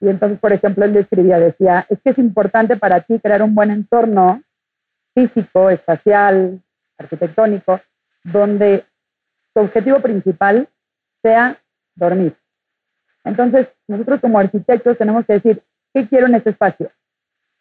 Y 0.00 0.08
entonces, 0.08 0.38
por 0.38 0.52
ejemplo, 0.52 0.84
él 0.84 0.92
le 0.92 1.00
escribía, 1.00 1.38
decía, 1.38 1.86
es 1.88 1.98
que 2.02 2.10
es 2.10 2.18
importante 2.18 2.76
para 2.76 3.00
ti 3.00 3.18
crear 3.18 3.42
un 3.42 3.54
buen 3.54 3.70
entorno 3.70 4.42
físico, 5.14 5.70
espacial, 5.70 6.60
arquitectónico, 6.98 7.80
donde 8.24 8.84
tu 9.54 9.62
objetivo 9.62 10.00
principal 10.00 10.68
sea 11.22 11.58
dormir. 11.94 12.36
Entonces, 13.24 13.68
nosotros 13.88 14.20
como 14.20 14.38
arquitectos 14.38 14.98
tenemos 14.98 15.24
que 15.26 15.34
decir, 15.34 15.62
¿qué 15.92 16.06
quiero 16.08 16.26
en 16.26 16.34
este 16.34 16.50
espacio? 16.50 16.90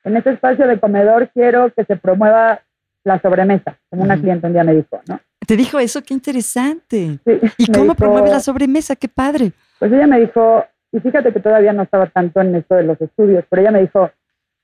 En 0.04 0.18
este 0.18 0.32
espacio 0.32 0.68
de 0.68 0.80
comedor 0.80 1.30
quiero 1.34 1.74
que 1.74 1.86
se 1.86 1.96
promueva 1.96 2.62
la 3.04 3.20
sobremesa, 3.22 3.78
como 3.90 4.04
una 4.04 4.18
cliente 4.18 4.48
un 4.48 4.54
día 4.54 4.64
me 4.64 4.76
dijo, 4.76 5.02
¿no? 5.08 5.20
Te 5.46 5.58
dijo 5.58 5.80
eso, 5.80 6.02
qué 6.02 6.14
interesante. 6.14 7.20
¿Y 7.58 7.72
cómo 7.72 7.96
promueve 7.96 8.30
la 8.30 8.40
sobremesa? 8.40 8.96
Qué 8.96 9.10
padre. 9.10 9.52
Pues 9.80 9.92
ella 9.92 10.08
me 10.08 10.20
dijo, 10.20 10.66
y 10.92 11.00
fíjate 11.00 11.34
que 11.34 11.40
todavía 11.40 11.74
no 11.74 11.84
estaba 11.84 12.08
tanto 12.08 12.40
en 12.42 12.56
esto 12.56 12.76
de 12.76 12.84
los 12.84 13.00
estudios, 13.02 13.44
pero 13.50 13.62
ella 13.62 13.72
me 13.72 13.82
dijo, 13.82 14.10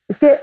es 0.08 0.18
que 0.18 0.40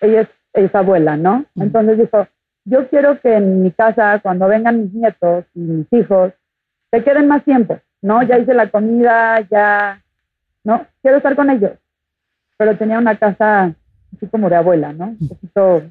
ella 0.00 0.28
es, 0.52 0.74
abuela, 0.74 1.16
¿no? 1.16 1.46
Entonces 1.56 1.98
dijo, 1.98 2.28
yo 2.64 2.88
quiero 2.88 3.20
que 3.20 3.34
en 3.34 3.62
mi 3.62 3.72
casa, 3.72 4.20
cuando 4.20 4.46
vengan 4.46 4.82
mis 4.82 4.92
nietos 4.92 5.44
y 5.54 5.60
mis 5.60 5.92
hijos, 5.92 6.32
se 6.90 7.02
queden 7.02 7.26
más 7.26 7.44
tiempo, 7.44 7.80
¿no? 8.04 8.22
Ya 8.22 8.38
hice 8.38 8.52
la 8.52 8.68
comida, 8.70 9.40
ya, 9.50 10.02
¿no? 10.62 10.86
Quiero 11.00 11.16
estar 11.16 11.34
con 11.34 11.48
ellos. 11.48 11.72
Pero 12.58 12.76
tenía 12.76 12.98
una 12.98 13.16
casa 13.16 13.74
así 14.14 14.26
como 14.26 14.50
de 14.50 14.56
abuela, 14.56 14.92
¿no? 14.92 15.16
Un 15.18 15.28
poquito, 15.28 15.82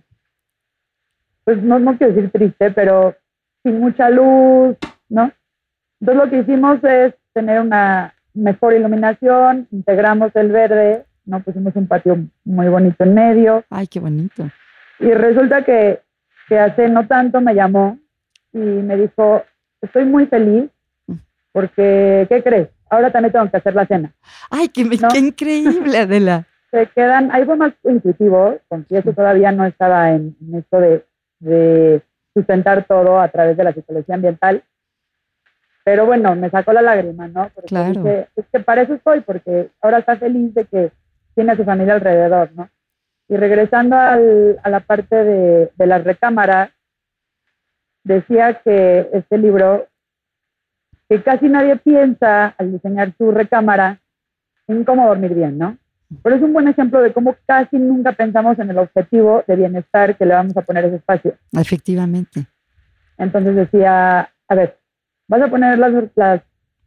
pues 1.44 1.62
no, 1.64 1.80
no 1.80 1.98
quiero 1.98 2.14
decir 2.14 2.32
triste, 2.32 2.70
pero 2.70 3.16
sin 3.64 3.80
mucha 3.80 4.12
luz, 4.12 4.78
¿no? 5.10 5.32
Entonces 6.00 6.24
lo 6.24 6.30
que 6.30 6.40
hicimos 6.42 6.84
es 6.84 7.16
tener 7.34 7.60
una 7.60 8.14
mejor 8.36 8.74
iluminación, 8.74 9.68
integramos 9.72 10.36
el 10.36 10.52
verde, 10.52 11.06
¿no? 11.26 11.40
Pusimos 11.40 11.76
un 11.76 11.88
patio 11.88 12.20
muy 12.46 12.68
bonito 12.68 13.04
en 13.06 13.16
medio. 13.16 13.64
Ay, 13.72 13.88
qué 13.88 14.00
bonito. 14.00 14.52
Y 15.00 15.12
resulta 15.14 15.66
que, 15.66 16.02
que 16.48 16.60
hace 16.60 16.90
no 16.90 17.08
tanto 17.08 17.42
me 17.42 17.56
llamó 17.56 17.98
y 18.52 18.60
me 18.60 18.98
dijo, 18.98 19.44
estoy 19.82 20.06
muy 20.06 20.28
feliz 20.28 20.70
porque, 21.54 22.26
¿qué 22.28 22.44
crees? 22.44 22.68
Ahora 22.90 23.12
también 23.12 23.32
tengo 23.32 23.50
que 23.50 23.58
hacer 23.58 23.74
la 23.74 23.86
cena. 23.86 24.14
Ay, 24.50 24.68
qué, 24.68 24.84
qué 24.90 25.20
increíble, 25.20 25.98
Adela. 25.98 26.46
Se 26.72 26.88
quedan, 26.88 27.32
algo 27.32 27.56
más 27.56 27.74
intuitivo, 27.84 28.58
eso 28.90 29.14
todavía 29.14 29.52
no 29.52 29.66
estaba 29.66 30.12
en, 30.12 30.36
esto 30.56 30.80
de, 30.80 31.06
de 31.40 32.02
sustentar 32.34 32.86
todo 32.86 33.20
a 33.20 33.28
través 33.28 33.56
de 33.56 33.64
la 33.64 33.74
psicología 33.74 34.16
ambiental. 34.16 34.64
Pero 35.86 36.08
bueno, 36.08 36.36
me 36.36 36.50
sacó 36.50 36.74
la 36.74 36.82
lágrima, 36.82 37.28
¿no? 37.28 37.52
Porque 37.54 37.68
claro. 37.68 38.08
es 38.36 38.46
que 38.52 38.60
para 38.60 38.82
eso 38.82 38.96
estoy, 38.96 39.22
porque 39.22 39.70
ahora 39.82 40.00
está 40.00 40.18
feliz 40.18 40.54
de 40.56 40.66
que 40.66 40.92
tiene 41.36 41.52
a 41.52 41.56
su 41.56 41.64
familia 41.64 41.94
alrededor, 41.94 42.52
¿no? 42.56 42.70
Y 43.28 43.36
regresando 43.36 43.96
al, 43.96 44.60
a 44.64 44.70
la 44.70 44.80
parte 44.80 45.16
de, 45.16 45.72
de 45.76 45.88
las 45.88 46.04
recámaras, 46.04 46.72
decía 48.04 48.62
que 48.64 49.10
este 49.14 49.38
libro, 49.38 49.88
que 51.14 51.22
casi 51.22 51.48
nadie 51.48 51.76
piensa 51.76 52.56
al 52.58 52.72
diseñar 52.72 53.14
su 53.20 53.30
recámara 53.30 54.00
en 54.68 54.84
cómo 54.84 55.06
dormir 55.08 55.36
bien, 55.36 55.60
¿no? 55.60 55.78
Pero 56.24 56.36
es 56.36 56.42
un 56.42 56.54
buen 56.54 56.68
ejemplo 56.68 57.04
de 57.04 57.14
cómo 57.14 57.36
casi 57.46 57.78
nunca 57.78 58.14
pensamos 58.14 58.58
en 58.58 58.72
el 58.72 58.80
objetivo 58.80 59.44
de 59.46 59.56
bienestar 59.56 60.18
que 60.18 60.26
le 60.26 60.34
vamos 60.34 60.58
a 60.58 60.64
poner 60.64 60.86
a 60.86 60.88
ese 60.88 60.96
espacio. 60.96 61.36
Efectivamente. 61.52 62.48
Entonces 63.20 63.56
decía, 63.56 64.28
a 64.48 64.56
ver, 64.56 64.80
vas 65.28 65.44
a 65.44 65.50
poner 65.50 65.78
las, 65.78 65.94
las 66.16 66.42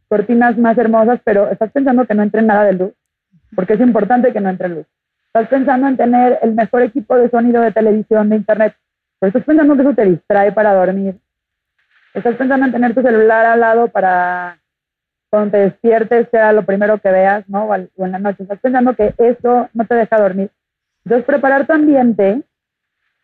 cortinas 0.09 0.57
más 0.57 0.77
hermosas, 0.77 1.21
pero 1.23 1.49
estás 1.49 1.71
pensando 1.71 2.05
que 2.05 2.13
no 2.13 2.23
entre 2.23 2.41
nada 2.41 2.65
de 2.65 2.73
luz, 2.73 2.91
porque 3.55 3.75
es 3.75 3.79
importante 3.79 4.33
que 4.33 4.41
no 4.41 4.49
entre 4.49 4.67
luz. 4.67 4.85
Estás 5.27 5.47
pensando 5.47 5.87
en 5.87 5.95
tener 5.95 6.39
el 6.41 6.53
mejor 6.53 6.81
equipo 6.81 7.15
de 7.15 7.29
sonido 7.29 7.61
de 7.61 7.71
televisión, 7.71 8.27
de 8.27 8.35
internet, 8.35 8.75
pero 9.19 9.29
estás 9.29 9.45
pensando 9.45 9.73
que 9.77 9.83
eso 9.83 9.93
te 9.93 10.03
distrae 10.03 10.51
para 10.51 10.73
dormir. 10.73 11.17
Estás 12.17 12.35
pensando 12.35 12.65
en 12.65 12.71
tener 12.71 12.95
tu 12.95 13.03
celular 13.03 13.45
al 13.45 13.59
lado 13.59 13.89
para 13.89 14.59
cuando 15.29 15.51
te 15.51 15.57
despiertes 15.57 16.27
sea 16.31 16.51
lo 16.51 16.65
primero 16.65 16.99
que 16.99 17.11
veas, 17.11 17.47
¿no? 17.47 17.65
O, 17.65 17.75
en 17.75 17.89
la 18.11 18.17
noche. 18.17 18.41
Estás 18.41 18.59
pensando 18.59 18.95
que 18.95 19.13
eso 19.19 19.69
no 19.71 19.85
te 19.85 19.93
deja 19.93 20.19
dormir. 20.19 20.49
Entonces, 21.05 21.27
preparar 21.27 21.67
tu 21.67 21.73
ambiente 21.73 22.41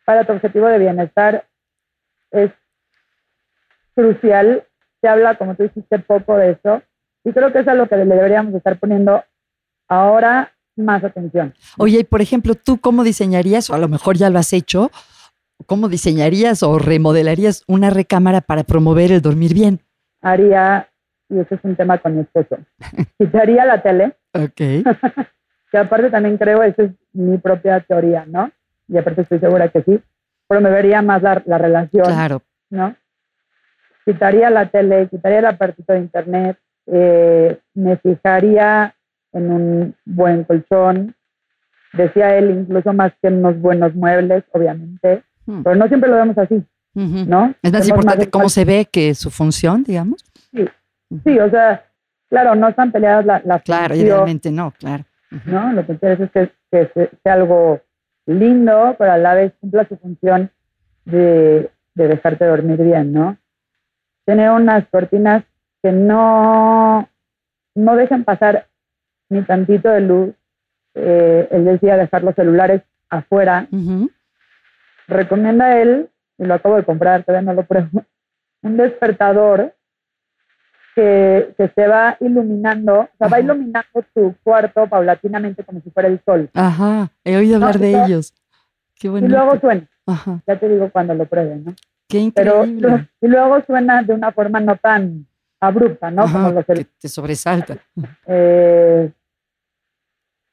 para 0.05 0.25
tu 0.25 0.33
objetivo 0.33 0.67
de 0.67 0.77
bienestar 0.77 1.47
es 2.29 2.51
crucial. 3.95 4.63
Se 5.01 5.07
habla, 5.07 5.39
como 5.39 5.55
tú 5.55 5.63
dijiste, 5.63 5.97
poco 5.97 6.37
de 6.37 6.51
eso. 6.51 6.83
Y 7.23 7.31
creo 7.31 7.51
que 7.51 7.59
es 7.59 7.67
a 7.67 7.73
lo 7.73 7.89
que 7.89 7.95
le 7.95 8.05
deberíamos 8.05 8.53
estar 8.53 8.77
poniendo 8.77 9.23
ahora 9.87 10.53
más 10.75 11.03
atención. 11.03 11.55
Oye, 11.79 12.01
y 12.01 12.03
por 12.03 12.21
ejemplo, 12.21 12.53
¿tú 12.53 12.79
cómo 12.79 13.03
diseñarías, 13.03 13.71
o 13.71 13.73
a 13.73 13.79
lo 13.79 13.87
mejor 13.87 14.17
ya 14.17 14.29
lo 14.29 14.37
has 14.37 14.53
hecho, 14.53 14.91
cómo 15.65 15.89
diseñarías 15.89 16.63
o 16.63 16.77
remodelarías 16.79 17.63
una 17.67 17.89
recámara 17.89 18.41
para 18.41 18.63
promover 18.63 19.11
el 19.11 19.21
dormir 19.21 19.53
bien? 19.53 19.79
Haría 20.21 20.87
y 21.29 21.39
ese 21.39 21.55
es 21.55 21.61
un 21.63 21.75
tema 21.75 21.97
con 21.97 22.15
mi 22.15 22.21
esposo. 22.21 22.57
Quitaría 23.17 23.65
la 23.65 23.81
tele. 23.81 24.15
Ok. 24.33 24.55
que 25.71 25.77
aparte 25.77 26.09
también 26.11 26.37
creo, 26.37 26.61
esa 26.61 26.83
es 26.83 26.91
mi 27.13 27.37
propia 27.37 27.79
teoría, 27.79 28.25
¿no? 28.27 28.51
Y 28.87 28.97
aparte 28.97 29.21
estoy 29.21 29.39
segura 29.39 29.69
que 29.69 29.81
sí, 29.83 29.99
pero 30.47 30.61
me 30.61 30.69
vería 30.69 31.01
más 31.01 31.23
la, 31.23 31.41
la 31.45 31.57
relación. 31.57 32.05
Claro. 32.05 32.41
¿No? 32.69 32.95
Quitaría 34.05 34.49
la 34.49 34.69
tele, 34.69 35.07
quitaría 35.09 35.41
la 35.41 35.57
partita 35.57 35.93
de 35.93 35.99
internet, 35.99 36.57
eh, 36.87 37.57
me 37.73 37.97
fijaría 37.97 38.93
en 39.31 39.51
un 39.51 39.95
buen 40.05 40.43
colchón, 40.43 41.15
decía 41.93 42.37
él, 42.37 42.51
incluso 42.51 42.93
más 42.93 43.13
que 43.21 43.29
en 43.29 43.37
unos 43.37 43.59
buenos 43.59 43.95
muebles, 43.95 44.43
obviamente, 44.51 45.23
hmm. 45.45 45.63
pero 45.63 45.75
no 45.75 45.87
siempre 45.87 46.09
lo 46.09 46.15
vemos 46.15 46.37
así, 46.37 46.63
¿no? 46.93 47.53
Es 47.61 47.71
más 47.71 47.87
importante 47.87 48.29
cómo 48.29 48.49
se 48.49 48.65
ve 48.65 48.87
que 48.91 49.15
su 49.15 49.29
función, 49.29 49.83
digamos. 49.83 50.23
Sí, 50.51 50.67
Sí, 51.23 51.39
o 51.39 51.49
sea, 51.49 51.85
claro, 52.29 52.55
no 52.55 52.69
están 52.69 52.91
peleadas 52.91 53.25
las 53.25 53.45
la 53.45 53.59
Claro, 53.59 53.95
idealmente 53.95 54.51
no, 54.51 54.71
claro. 54.71 55.03
¿no? 55.45 55.73
Lo 55.73 55.85
que 55.85 55.93
interesa 55.93 56.23
es 56.23 56.49
que, 56.71 57.11
sea 57.23 57.33
algo 57.33 57.81
lindo, 58.25 58.95
pero 58.97 59.11
a 59.11 59.17
la 59.17 59.35
vez 59.35 59.53
cumpla 59.59 59.87
su 59.87 59.97
función 59.97 60.49
de, 61.05 61.69
dejarte 61.93 62.45
dormir 62.45 62.81
bien, 62.81 63.13
¿no? 63.13 63.37
Tener 64.25 64.49
unas 64.51 64.87
cortinas 64.87 65.43
que 65.83 65.91
no, 65.91 67.07
no 67.75 67.95
dejen 67.95 68.23
pasar 68.23 68.67
ni 69.29 69.43
tantito 69.43 69.89
de 69.89 70.01
luz. 70.01 70.33
Eh, 70.95 71.47
él 71.51 71.65
decía 71.65 71.97
dejar 71.97 72.23
los 72.23 72.35
celulares 72.35 72.81
afuera. 73.09 73.67
Recomienda 75.07 75.77
él, 75.79 76.09
y 76.37 76.45
lo 76.45 76.53
acabo 76.53 76.75
de 76.75 76.83
comprar, 76.83 77.23
todavía 77.23 77.45
no 77.45 77.53
lo 77.53 77.65
pruebo, 77.65 78.03
un 78.61 78.77
despertador 78.77 79.75
que, 80.95 81.53
se 81.75 81.87
va 81.87 82.17
iluminando, 82.19 83.01
o 83.01 83.09
sea, 83.17 83.27
va 83.27 83.39
iluminando 83.39 84.03
tu 84.13 84.35
cuarto 84.43 84.87
paulatinamente 84.87 85.63
como 85.63 85.81
si 85.81 85.89
fuera 85.89 86.09
el 86.09 86.21
sol. 86.23 86.49
Ajá, 86.53 87.09
he 87.23 87.35
oído 87.35 87.55
hablar 87.55 87.79
de 87.79 88.03
ellos. 88.03 88.33
Qué 88.95 89.09
bonito. 89.09 89.27
Y 89.27 89.35
luego 89.35 89.59
suena. 89.59 89.87
Ajá. 90.05 90.41
Ya 90.45 90.59
te 90.59 90.69
digo 90.69 90.89
cuando 90.91 91.13
lo 91.13 91.25
prueben, 91.25 91.65
¿no? 91.65 91.75
Qué 92.07 92.19
increíble. 92.19 92.81
Pero, 92.81 93.07
y 93.21 93.27
luego 93.27 93.61
suena 93.65 94.03
de 94.03 94.13
una 94.13 94.31
forma 94.31 94.59
no 94.59 94.77
tan 94.77 95.25
abrupta, 95.59 96.11
¿no? 96.11 96.23
como 96.23 96.51
los 96.51 96.65
que 96.65 96.85
te 96.99 97.09
sobresalta. 97.09 97.77
Eh, 98.27 99.11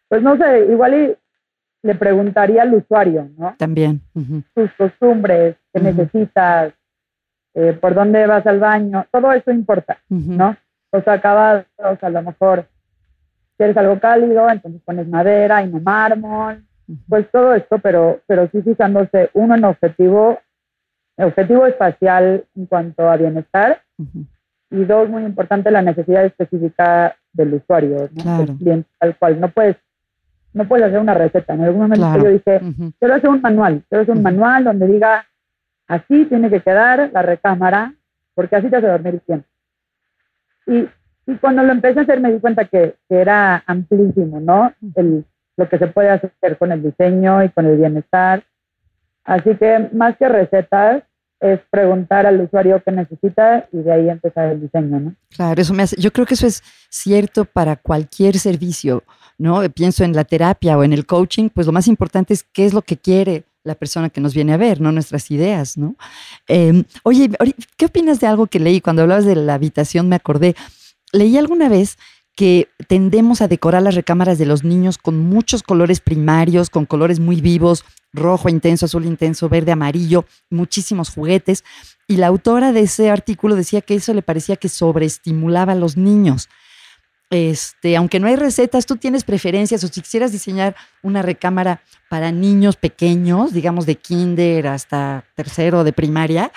pues 0.09 0.23
no 0.23 0.37
sé, 0.37 0.67
igual 0.71 0.95
y 0.95 1.17
le 1.83 1.95
preguntaría 1.95 2.63
al 2.63 2.75
usuario, 2.75 3.29
¿no? 3.37 3.55
También. 3.59 4.03
Sus 4.55 4.71
costumbres, 4.77 5.57
qué 5.73 5.81
necesitas, 5.81 6.73
eh, 7.55 7.73
por 7.81 7.95
dónde 7.95 8.27
vas 8.27 8.47
al 8.47 8.61
baño, 8.61 9.07
todo 9.11 9.33
eso 9.33 9.51
importa, 9.51 9.99
¿no? 10.09 10.57
Los 10.93 11.07
acabados, 11.09 11.67
a 11.79 12.11
lo 12.11 12.23
mejor 12.23 12.67
quieres 13.57 13.77
algo 13.77 13.99
cálido, 14.01 14.49
entonces 14.49 14.81
pones 14.85 15.09
madera 15.09 15.63
y 15.63 15.69
no 15.69 15.81
mármol, 15.81 16.65
pues 17.09 17.31
todo 17.31 17.55
esto, 17.55 17.79
pero, 17.79 18.21
pero 18.27 18.49
sí 18.51 18.63
fijándose 18.63 19.31
uno 19.35 19.55
en 19.55 19.65
objetivo, 19.65 20.39
objetivo 21.17 21.67
espacial 21.67 22.45
en 22.57 22.67
cuanto 22.67 23.09
a 23.09 23.17
bienestar, 23.17 23.83
y 24.71 24.85
dos, 24.85 25.09
muy 25.09 25.25
importante, 25.25 25.71
la 25.71 25.83
necesidad 25.83 26.25
específica 26.25 27.17
del 27.33 27.55
usuario, 27.55 28.09
¿no? 28.25 28.39
del 28.39 28.57
cliente, 28.57 28.89
tal 28.99 29.17
cual. 29.17 29.41
No 29.41 29.49
puedes, 29.49 29.77
no 30.53 30.67
puedes 30.67 30.87
hacer 30.87 30.99
una 30.99 31.15
receta. 31.15 31.55
En 31.55 31.63
algún 31.63 31.83
momento 31.83 32.17
yo 32.19 32.31
dije, 32.31 32.61
quiero 32.99 33.15
hacer 33.15 33.31
un 33.31 33.41
manual, 33.41 33.83
quiero 33.89 34.03
hacer 34.03 34.17
un 34.17 34.23
manual 34.23 34.65
donde 34.65 34.87
diga 34.87 35.27
Así 35.91 36.25
tiene 36.27 36.49
que 36.51 36.61
quedar 36.61 37.11
la 37.13 37.21
recámara, 37.21 37.95
porque 38.37 38.55
así 38.55 38.71
te 38.71 38.77
hace 38.77 38.87
dormir 38.87 39.21
bien. 39.27 39.45
Y, 40.65 40.89
y 41.27 41.37
cuando 41.39 41.65
lo 41.65 41.73
empecé 41.73 41.99
a 41.99 42.03
hacer 42.03 42.21
me 42.21 42.33
di 42.33 42.39
cuenta 42.39 42.67
que, 42.67 42.95
era 43.09 43.65
amplísimo, 43.67 44.39
¿no? 44.39 44.73
El, 44.95 45.25
lo 45.57 45.69
que 45.69 45.79
se 45.79 45.89
puede 45.89 46.11
hacer 46.11 46.57
con 46.59 46.71
el 46.71 46.85
diseño 46.85 47.43
y 47.43 47.49
con 47.49 47.67
el 47.67 47.77
bienestar. 47.77 48.45
Así 49.25 49.57
que 49.57 49.91
más 49.93 50.17
que 50.17 50.29
recetas, 50.29 51.03
es 51.41 51.61
preguntar 51.71 52.27
al 52.27 52.41
usuario 52.41 52.83
qué 52.85 52.93
necesita 52.93 53.67
y 53.73 53.79
de 53.79 53.93
ahí 53.93 54.09
empezar 54.09 54.53
el 54.53 54.61
diseño, 54.61 55.01
¿no? 55.01 55.15
Claro, 55.31 55.61
eso 55.61 55.73
me 55.73 55.83
hace, 55.83 55.97
yo 55.99 56.13
creo 56.13 56.27
que 56.27 56.35
eso 56.35 56.47
es 56.47 56.63
cierto 56.91 57.47
para 57.47 57.77
cualquier 57.77 58.39
servicio, 58.39 59.03
¿no? 59.39 59.63
Pienso 59.71 60.05
en 60.05 60.15
la 60.15 60.25
terapia 60.25 60.77
o 60.77 60.85
en 60.85 60.93
el 60.93 61.07
coaching, 61.07 61.49
pues 61.49 61.67
lo 61.67 61.73
más 61.73 61.89
importante 61.89 62.35
es 62.35 62.43
qué 62.43 62.67
es 62.67 62.75
lo 62.75 62.83
que 62.83 62.99
quiere 62.99 63.45
la 63.65 63.75
persona 63.75 64.11
que 64.11 64.21
nos 64.21 64.35
viene 64.35 64.53
a 64.53 64.57
ver, 64.57 64.81
no 64.81 64.93
nuestras 64.93 65.31
ideas, 65.31 65.77
¿no? 65.77 65.97
Em, 66.47 66.85
oye, 67.03 67.31
¿qué 67.77 67.87
opinas 67.87 68.21
de 68.21 68.27
algo 68.27 68.47
que 68.47 68.61
leí 68.61 68.81
cuando 68.81 69.03
hablabas 69.03 69.25
de 69.25 69.37
la 69.37 69.55
habitación? 69.55 70.09
Me 70.09 70.17
acordé, 70.17 70.55
leí 71.13 71.37
alguna 71.37 71.69
vez 71.69 71.99
que 72.37 72.69
tendemos 72.89 73.43
a 73.43 73.49
decorar 73.49 73.83
las 73.83 73.95
recámaras 73.95 74.39
de 74.39 74.47
los 74.47 74.65
niños 74.65 74.97
con 74.97 75.19
muchos 75.19 75.63
colores 75.63 76.01
primarios, 76.01 76.71
con 76.71 76.87
colores 76.87 77.21
muy 77.21 77.41
vivos, 77.41 77.85
rojo 78.13 78.49
intenso, 78.49 78.87
azul 78.87 79.05
intenso, 79.05 79.49
verde, 79.49 79.73
amarillo, 79.73 80.25
muchísimos 80.51 81.11
juguetes. 81.11 81.65
Y 82.07 82.17
la 82.17 82.27
autora 82.29 82.73
de 82.73 82.81
ese 82.81 83.11
artículo 83.11 83.57
decía 83.57 83.81
que 83.81 83.95
eso 83.95 84.15
le 84.15 84.23
parecía 84.23 84.57
que 84.57 84.69
sobreestimulaba 84.69 85.73
a 85.73 85.77
los 85.77 85.97
niños. 85.97 86.49
Este, 87.31 87.97
aunque 87.97 88.19
no 88.19 88.27
hay 88.27 88.35
recetas, 88.35 88.87
tú 88.87 88.97
tienes 88.97 89.23
preferencias 89.23 89.85
o 89.85 89.87
si 89.87 90.01
quisieras 90.01 90.33
diseñar 90.33 90.75
una 91.03 91.23
recámara 91.23 91.81
para 92.09 92.33
niños 92.33 92.77
pequeños, 92.77 93.53
digamos 93.53 93.87
de 93.87 93.95
kinder 93.95 94.67
hasta 94.67 95.25
tercero 95.37 95.85
de 95.85 95.93
primaria, 95.93 96.51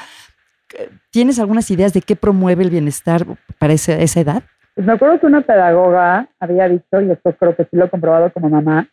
¿tienes 1.12 1.38
algunas 1.38 1.70
ideas 1.70 1.94
de 1.94 2.02
qué 2.02 2.16
promueve 2.16 2.64
el 2.64 2.72
bienestar 2.72 3.24
para 3.60 3.74
esa, 3.74 3.94
esa 4.00 4.20
edad? 4.20 4.44
Pues 4.74 4.88
me 4.88 4.94
acuerdo 4.94 5.20
que 5.20 5.28
una 5.28 5.42
pedagoga 5.42 6.28
había 6.40 6.68
dicho, 6.68 7.00
y 7.02 7.12
esto 7.12 7.36
creo 7.38 7.56
que 7.56 7.66
sí 7.66 7.78
lo 7.78 7.86
he 7.86 7.90
comprobado 7.92 8.34
como 8.34 8.50
mamá, 8.50 8.90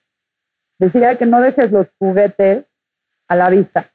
decía 0.81 1.17
que 1.17 1.27
no 1.27 1.41
dejes 1.41 1.71
los 1.71 1.87
juguetes 1.99 2.65
a 3.29 3.37
la 3.37 3.51
vista. 3.51 3.91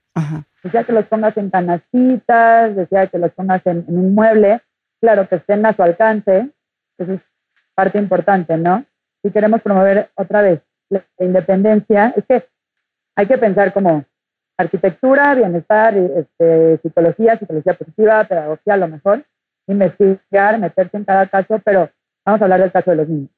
Decía 0.63 0.83
que 0.83 0.93
los 0.93 1.05
pongas 1.05 1.35
en 1.37 1.49
canastitas, 1.49 2.75
decía 2.75 3.07
que 3.07 3.17
los 3.17 3.31
pongas 3.33 3.65
en, 3.65 3.83
un 3.87 4.15
mueble, 4.15 4.61
claro, 5.01 5.27
que 5.27 5.35
estén 5.35 5.65
a 5.65 5.75
su 5.75 5.83
alcance, 5.83 6.49
eso 6.97 7.13
es 7.13 7.21
parte 7.73 7.97
importante, 7.97 8.55
¿no? 8.57 8.85
Si 9.21 9.31
queremos 9.31 9.61
promover 9.61 10.09
otra 10.15 10.41
vez 10.41 10.61
la 10.89 11.03
independencia, 11.19 12.13
es 12.15 12.23
que 12.25 12.47
hay 13.15 13.27
que 13.27 13.37
pensar 13.37 13.73
como 13.73 14.05
arquitectura, 14.57 15.35
bienestar, 15.35 15.95
este, 15.97 16.77
psicología, 16.77 17.37
psicología 17.37 17.73
positiva, 17.73 18.23
pedagogía, 18.23 18.73
a 18.75 18.77
lo 18.77 18.87
mejor, 18.87 19.25
investigar, 19.67 20.57
meterse 20.59 20.97
en 20.97 21.03
cada 21.03 21.27
caso, 21.27 21.59
pero 21.65 21.89
vamos 22.25 22.41
a 22.41 22.45
hablar 22.45 22.61
del 22.61 22.71
caso 22.71 22.91
de 22.91 22.97
los 22.97 23.09
niños. 23.09 23.34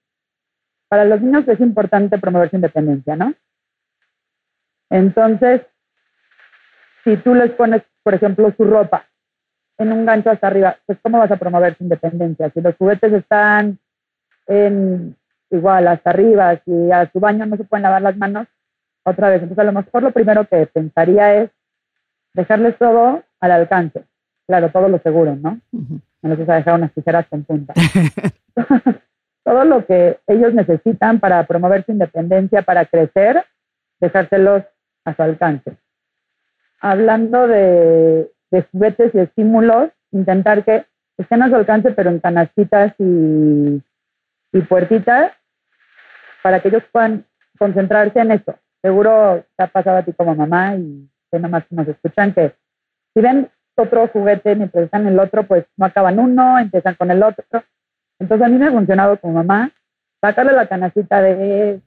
Para 0.90 1.06
los 1.06 1.22
niños 1.22 1.48
es 1.48 1.60
importante 1.60 2.18
promover 2.18 2.50
su 2.50 2.56
independencia, 2.56 3.16
¿no? 3.16 3.34
Entonces, 4.90 5.62
si 7.04 7.18
tú 7.18 7.34
les 7.36 7.52
pones, 7.52 7.82
por 8.04 8.14
ejemplo, 8.14 8.54
su 8.56 8.64
ropa 8.64 9.06
en 9.78 9.92
un 9.92 10.06
gancho 10.06 10.30
hasta 10.30 10.48
arriba, 10.48 10.78
pues 10.86 10.98
¿cómo 11.02 11.20
vas 11.20 11.32
a 11.32 11.38
promover 11.38 11.78
su 11.78 11.84
independencia? 11.84 12.50
Si 12.50 12.62
los 12.62 12.76
juguetes 12.78 13.14
están 13.14 13.80
en 14.48 15.16
igual 15.50 15.88
hasta 15.88 16.10
arriba, 16.10 16.60
si 16.66 16.92
a 16.92 17.10
su 17.12 17.20
baño 17.20 17.46
no 17.46 17.58
se 17.58 17.64
pueden 17.64 17.84
lavar 17.84 18.02
las 18.02 18.18
manos, 18.18 18.48
otra 19.04 19.30
vez. 19.30 19.42
Entonces, 19.42 19.60
a 19.60 19.64
lo 19.64 19.74
mejor 19.74 20.04
lo 20.04 20.12
primero 20.12 20.48
que 20.48 20.66
pensaría 20.68 21.36
es 21.44 21.50
dejarles 22.34 22.78
todo 22.78 23.24
al 23.40 23.52
alcance. 23.52 24.04
Claro, 24.48 24.70
todo 24.70 24.88
lo 24.88 25.00
seguro, 25.00 25.36
¿no? 25.36 25.60
No 25.72 26.30
les 26.30 26.40
vas 26.40 26.50
a 26.50 26.56
dejar 26.56 26.76
unas 26.76 26.94
tijeras 26.94 27.28
con 27.28 27.44
punta. 27.44 27.74
todo 29.48 29.64
lo 29.64 29.86
que 29.86 30.20
ellos 30.28 30.54
necesitan 30.54 31.22
para 31.22 31.42
promover 31.46 31.86
su 31.86 31.94
independencia, 31.94 32.64
para 32.64 32.84
crecer, 32.84 33.46
dejárselos 34.02 34.64
a 35.06 35.16
su 35.16 35.24
alcance. 35.24 35.78
Hablando 36.82 37.48
de, 37.48 38.30
juguetes 38.74 39.16
y 39.16 39.20
estímulos, 39.20 39.92
intentar 40.12 40.66
que 40.66 40.86
estén 41.18 41.44
a 41.44 41.48
su 41.48 41.56
alcance, 41.56 41.92
pero 41.92 42.10
en 42.10 42.20
canastitas 42.20 42.94
y, 43.00 43.82
y 44.52 44.62
puertitas, 44.68 45.32
para 46.44 46.60
que 46.60 46.68
ellos 46.68 46.84
puedan 46.92 47.24
concentrarse 47.58 48.20
en 48.20 48.34
eso. 48.34 48.54
Seguro 48.82 49.46
te 49.56 49.64
ha 49.64 49.68
pasado 49.68 49.96
a 49.96 50.04
ti 50.04 50.12
como 50.12 50.36
mamá 50.36 50.76
y 50.76 51.10
que 51.32 51.40
nomás 51.40 51.64
nos 51.70 51.88
escuchan 51.88 52.34
que 52.34 52.52
si 53.14 53.22
ven 53.22 53.50
otro 53.76 54.10
juguete 54.10 54.56
mientras 54.56 54.84
están 54.84 55.08
en 55.08 55.14
el 55.14 55.20
otro, 55.20 55.44
pues 55.44 55.64
no 55.78 55.86
acaban 55.86 56.20
uno, 56.20 56.60
empiezan 56.60 56.96
con 56.96 57.12
el 57.12 57.24
otro. 57.24 57.46
Entonces 58.20 58.46
a 58.46 58.50
mí 58.50 58.58
me 58.58 58.68
ha 58.68 58.72
funcionado 58.72 59.18
como 59.20 59.34
mamá 59.34 59.72
sacarle 60.22 60.54
la 60.54 60.68
canacita 60.68 61.22
de, 61.22 61.80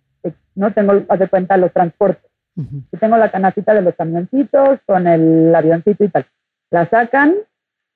no 0.55 0.73
tengo, 0.73 1.03
hace 1.09 1.29
cuenta, 1.29 1.57
los 1.57 1.73
transportes. 1.73 2.31
y 2.57 2.97
tengo 2.99 3.17
la 3.17 3.31
canacita 3.31 3.75
de 3.75 3.83
los 3.83 3.95
camioncitos 3.95 4.81
con 4.87 5.07
el 5.07 5.55
avioncito 5.55 6.05
y 6.05 6.09
tal. 6.09 6.27
La 6.71 6.89
sacan, 6.89 7.35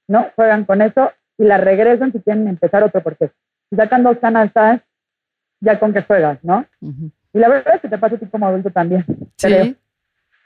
¿no? 0.09 0.29
Juegan 0.35 0.65
con 0.65 0.83
eso 0.83 1.13
y 1.39 1.45
la 1.45 1.59
regresan 1.59 2.13
si 2.13 2.21
quieren 2.21 2.49
empezar 2.49 2.83
otro, 2.83 3.03
porque 3.03 3.31
si 3.71 3.77
sacan 3.77 4.03
dos 4.03 4.19
canastas, 4.19 4.81
ya 5.61 5.79
con 5.79 5.93
que 5.93 6.03
juegas, 6.03 6.39
¿no? 6.43 6.65
Y 6.81 7.39
la 7.39 7.49
verdad 7.49 7.77
es 7.77 7.81
que 7.81 7.89
te 7.89 7.99
pasa 7.99 8.17
a 8.17 8.19
ti 8.19 8.27
como 8.27 8.47
adulto 8.47 8.71
también. 8.71 9.05
Sí. 9.37 9.77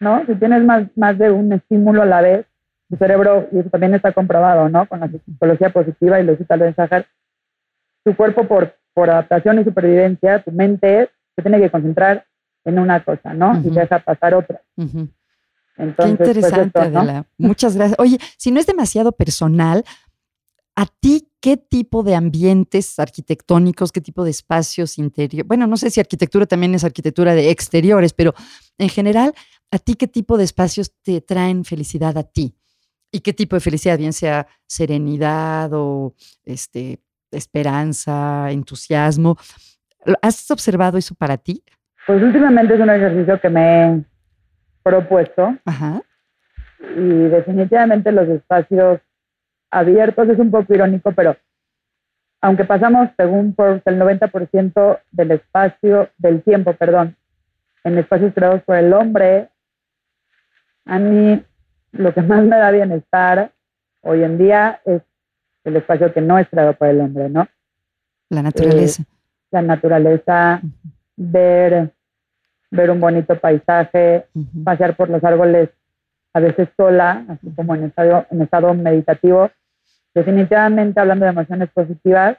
¿No? 0.01 0.25
Si 0.27 0.35
tienes 0.37 0.63
más, 0.63 0.87
más 0.97 1.19
de 1.19 1.31
un 1.31 1.53
estímulo 1.53 2.03
a 2.03 2.07
la 2.07 2.21
vez, 2.21 2.47
tu 2.89 2.97
cerebro, 2.97 3.49
y 3.53 3.59
eso 3.59 3.69
también 3.69 3.95
está 3.95 4.13
comprobado, 4.13 4.69
¿no? 4.69 4.87
Con 4.87 5.01
la 5.01 5.09
psicología 5.09 5.71
positiva 5.71 6.21
y 6.21 6.25
lo 6.25 6.37
de 6.37 6.75
Sahar, 6.75 7.07
tu 8.09 8.17
cuerpo 8.17 8.49
por, 8.49 8.75
por 8.95 9.11
adaptación 9.11 9.59
y 9.59 9.65
supervivencia, 9.65 10.43
tu 10.43 10.51
mente 10.51 11.11
se 11.37 11.43
tiene 11.43 11.61
que 11.61 11.71
concentrar 11.71 12.25
en 12.65 12.79
una 12.79 13.05
cosa, 13.05 13.35
¿no? 13.35 13.61
Y 13.63 13.71
deja 13.71 13.99
pasar 13.99 14.35
otra. 14.35 14.63
Entonces, 14.77 15.09
Qué 15.77 15.95
pues, 15.95 16.29
interesante, 16.29 16.79
Adela. 16.81 17.27
Muchas 17.37 17.77
gracias. 17.77 17.99
Oye, 18.01 18.19
si 18.39 18.51
no 18.51 18.61
es 18.61 18.67
demasiado 18.67 19.13
personal, 19.13 19.85
¿a 20.75 20.87
ti 20.87 21.31
qué 21.41 21.59
tipo 21.59 22.03
de 22.03 22.15
ambientes 22.15 22.99
arquitectónicos, 22.99 23.93
qué 23.93 24.01
tipo 24.01 24.25
de 24.25 24.31
espacios 24.31 24.97
interiores? 24.97 25.47
Bueno, 25.47 25.67
no 25.67 25.77
sé 25.77 25.91
si 25.91 26.01
arquitectura 26.01 26.47
también 26.47 26.75
es 26.75 26.83
arquitectura 26.83 27.35
de 27.35 27.51
exteriores, 27.51 28.15
pero 28.15 28.35
en 28.79 28.89
general, 28.89 29.35
¿a 29.71 29.79
ti 29.79 29.95
qué 29.97 30.09
tipo 30.09 30.39
de 30.39 30.45
espacios 30.45 30.95
te 31.03 31.21
traen 31.21 31.65
felicidad 31.65 32.17
a 32.17 32.23
ti? 32.23 32.57
¿Y 33.13 33.21
qué 33.21 33.35
tipo 33.35 33.55
de 33.57 33.61
felicidad? 33.61 33.99
Bien 33.99 34.13
sea 34.13 34.47
serenidad 34.67 35.71
o 35.73 36.15
este, 36.45 37.01
esperanza, 37.31 38.51
entusiasmo. 38.51 39.37
¿Has 40.23 40.51
observado 40.51 40.99
eso 40.99 41.15
para 41.15 41.37
ti? 41.37 41.63
Pues 42.07 42.23
últimamente 42.23 42.75
es 42.75 42.81
un 42.81 42.91
ejercicio 42.91 43.41
que 43.41 43.49
me 43.51 43.85
he 43.85 44.05
propuesto. 44.83 45.57
Ajá. 45.65 46.03
Y 46.97 47.29
definitivamente 47.29 48.13
los 48.13 48.29
espacios 48.29 49.01
abiertos 49.71 50.29
es 50.29 50.39
un 50.39 50.51
poco 50.51 50.73
irónico, 50.75 51.13
pero 51.13 51.37
aunque 52.41 52.65
pasamos 52.65 53.09
según 53.17 53.55
por 53.55 53.83
el 53.85 53.99
90% 53.99 55.01
del 55.11 55.31
espacio, 55.33 56.09
del 56.17 56.43
tiempo, 56.43 56.73
perdón, 56.73 57.17
en 57.85 57.99
espacios 57.99 58.33
creados 58.35 58.63
por 58.63 58.77
el 58.77 58.93
hombre, 58.93 59.51
a 60.85 60.99
mí 60.99 61.43
lo 61.93 62.15
que 62.15 62.23
más 62.23 62.43
me 62.45 62.57
da 62.57 62.71
bienestar 62.71 63.53
hoy 64.01 64.23
en 64.23 64.39
día 64.39 64.81
es 64.85 65.03
el 65.69 65.77
espacio 65.77 66.13
que 66.13 66.21
no 66.21 66.39
es 66.39 66.49
creado 66.49 66.73
por 66.75 66.89
el 66.89 67.01
hombre, 67.01 67.29
¿no? 67.29 67.47
La 68.31 68.43
naturaleza. 68.43 69.03
Eh, 69.03 69.07
la 69.51 69.63
naturaleza, 69.63 70.61
ver, 71.17 71.91
ver 72.71 72.91
un 72.91 73.01
bonito 73.01 73.39
paisaje, 73.39 74.27
pasear 74.65 74.97
por 74.97 75.09
los 75.09 75.23
árboles 75.25 75.71
a 76.35 76.41
veces 76.41 76.69
sola, 76.77 77.25
así 77.29 77.51
como 77.55 77.75
en 77.75 77.85
estado, 77.85 78.27
en 78.31 78.43
estado 78.43 78.75
meditativo. 78.75 79.51
Definitivamente, 80.15 81.01
hablando 81.01 81.25
de 81.25 81.31
emociones 81.31 81.71
positivas, 81.71 82.37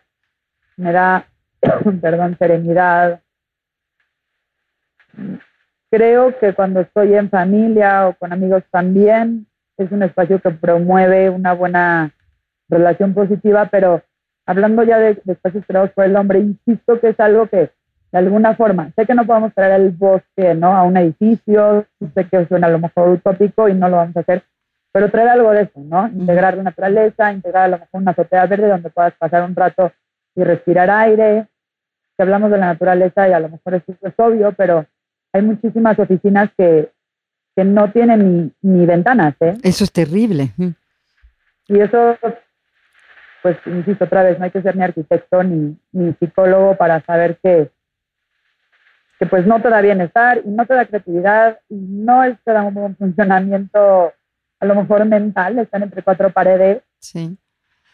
me 0.77 0.91
da, 0.91 1.25
perdón, 2.01 2.37
serenidad. 2.37 3.21
Creo 5.89 6.37
que 6.39 6.53
cuando 6.53 6.81
estoy 6.81 7.15
en 7.15 7.29
familia 7.29 8.07
o 8.07 8.13
con 8.13 8.31
amigos 8.31 8.63
también, 8.69 9.47
es 9.77 9.91
un 9.91 10.03
espacio 10.03 10.39
que 10.39 10.51
promueve 10.51 11.29
una 11.29 11.53
buena 11.53 12.13
relación 12.69 13.13
positiva, 13.13 13.67
pero 13.71 14.01
hablando 14.45 14.83
ya 14.83 14.97
de, 14.99 15.21
espacios 15.27 15.65
creados 15.67 15.91
por 15.91 16.05
el 16.05 16.15
hombre, 16.15 16.39
insisto 16.39 16.99
que 16.99 17.09
es 17.09 17.19
algo 17.19 17.47
que 17.47 17.71
de 18.11 18.17
alguna 18.17 18.55
forma, 18.55 18.91
sé 18.95 19.05
que 19.05 19.13
no 19.13 19.25
podemos 19.25 19.53
traer 19.53 19.79
el 19.79 19.91
bosque 19.91 20.55
¿no? 20.55 20.75
a 20.75 20.81
un 20.81 20.97
edificio, 20.97 21.85
sé 22.15 22.27
que 22.27 22.47
suena 22.47 22.65
a 22.65 22.71
lo 22.71 22.79
mejor 22.79 23.09
utópico 23.09 23.69
y 23.69 23.75
no 23.75 23.87
lo 23.87 23.97
vamos 23.97 24.17
a 24.17 24.21
hacer, 24.21 24.43
pero 24.91 25.11
traer 25.11 25.29
algo 25.29 25.51
de 25.51 25.61
eso, 25.61 25.79
¿no? 25.79 26.07
Integrar 26.07 26.57
la 26.57 26.63
naturaleza, 26.63 27.31
integrar 27.31 27.65
a 27.65 27.67
lo 27.67 27.77
mejor 27.77 28.01
una 28.01 28.11
azotea 28.11 28.47
verde 28.47 28.69
donde 28.69 28.89
puedas 28.89 29.13
pasar 29.13 29.43
un 29.43 29.55
rato 29.55 29.91
y 30.35 30.43
respirar 30.43 30.89
aire. 30.89 31.47
Si 32.17 32.23
hablamos 32.23 32.49
de 32.49 32.57
la 32.57 32.65
naturaleza 32.65 33.29
y 33.29 33.33
a 33.33 33.39
lo 33.39 33.49
mejor 33.49 33.75
eso 33.75 33.93
es 34.01 34.13
obvio, 34.17 34.51
pero 34.53 34.87
hay 35.31 35.43
muchísimas 35.43 35.99
oficinas 35.99 36.49
que, 36.57 36.91
que 37.55 37.63
no 37.63 37.91
tienen 37.91 38.51
ni, 38.63 38.79
ni 38.79 38.85
ventanas, 38.87 39.35
¿eh? 39.41 39.55
Eso 39.61 39.83
es 39.83 39.91
terrible. 39.91 40.53
Y 41.67 41.79
eso 41.79 42.17
pues 43.41 43.57
insisto 43.65 44.05
otra 44.05 44.23
vez, 44.23 44.37
no 44.37 44.45
hay 44.45 44.51
que 44.51 44.61
ser 44.61 44.75
ni 44.75 44.83
arquitecto 44.83 45.43
ni, 45.43 45.77
ni 45.91 46.13
psicólogo 46.13 46.75
para 46.75 47.01
saber 47.01 47.37
que, 47.41 47.71
que 49.19 49.25
pues 49.25 49.45
no 49.45 49.61
te 49.61 49.69
da 49.69 49.81
bienestar 49.81 50.41
y 50.43 50.49
no 50.49 50.65
te 50.65 50.73
da 50.73 50.85
creatividad 50.85 51.59
y 51.69 51.75
no 51.75 52.21
te 52.43 52.51
da 52.51 52.63
un 52.63 52.73
buen 52.73 52.95
funcionamiento 52.95 54.13
a 54.59 54.65
lo 54.65 54.75
mejor 54.75 55.05
mental, 55.05 55.57
están 55.59 55.83
entre 55.83 56.03
cuatro 56.03 56.31
paredes, 56.31 56.81
sí. 56.99 57.37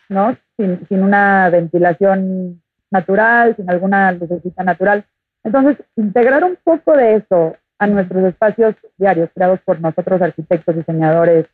¿no? 0.09 0.35
Sin, 0.57 0.87
sin 0.87 1.03
una 1.03 1.49
ventilación 1.49 2.61
natural, 2.89 3.55
sin 3.55 3.69
alguna 3.69 4.11
lucecita 4.13 4.63
natural. 4.63 5.05
Entonces, 5.43 5.77
integrar 5.95 6.43
un 6.43 6.57
poco 6.63 6.95
de 6.97 7.15
eso 7.15 7.55
a 7.77 7.87
nuestros 7.87 8.23
espacios 8.23 8.75
diarios 8.97 9.29
creados 9.33 9.59
por 9.63 9.79
nosotros 9.79 10.21
arquitectos, 10.21 10.75
diseñadores, 10.75 11.45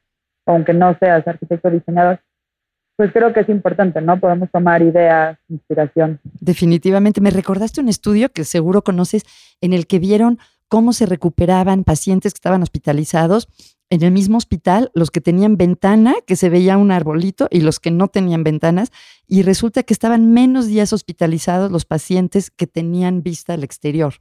aunque 0.45 0.73
no 0.73 0.95
seas 0.99 1.27
arquitecto 1.27 1.69
diseñador, 1.69 2.19
pues 2.95 3.12
creo 3.12 3.34
que 3.34 3.39
es 3.41 3.49
importante, 3.49 4.01
¿no? 4.01 4.19
Podemos 4.19 4.49
tomar 4.51 4.82
ideas, 4.82 5.38
inspiración. 5.49 6.19
Definitivamente. 6.39 7.21
Me 7.21 7.32
recordaste 7.32 7.82
un 7.82 7.89
estudio 7.89 8.30
que 8.30 8.43
seguro 8.43 8.84
conoces 8.84 9.23
en 9.62 9.73
el 9.73 9.88
que 9.88 9.99
vieron 9.99 10.39
cómo 10.67 10.93
se 10.93 11.06
recuperaban 11.06 11.84
pacientes 11.84 12.34
que 12.34 12.38
estaban 12.38 12.62
hospitalizados 12.62 13.49
en 13.89 14.04
el 14.04 14.12
mismo 14.12 14.38
hospital, 14.38 14.89
los 14.95 15.12
que 15.12 15.19
tenían 15.19 15.58
ventana, 15.58 16.13
que 16.25 16.38
se 16.38 16.49
veía 16.49 16.77
un 16.77 16.91
arbolito, 16.91 17.49
y 17.51 17.60
los 17.60 17.82
que 17.82 17.91
no 17.91 18.08
tenían 18.08 18.45
ventanas, 18.45 18.89
y 19.27 19.43
resulta 19.43 19.84
que 19.84 19.93
estaban 19.93 20.32
menos 20.32 20.67
días 20.67 20.93
hospitalizados 20.93 21.69
los 21.71 21.84
pacientes 21.84 22.51
que 22.51 22.67
tenían 22.67 23.21
vista 23.21 23.54
al 23.54 23.65
exterior. 23.65 24.13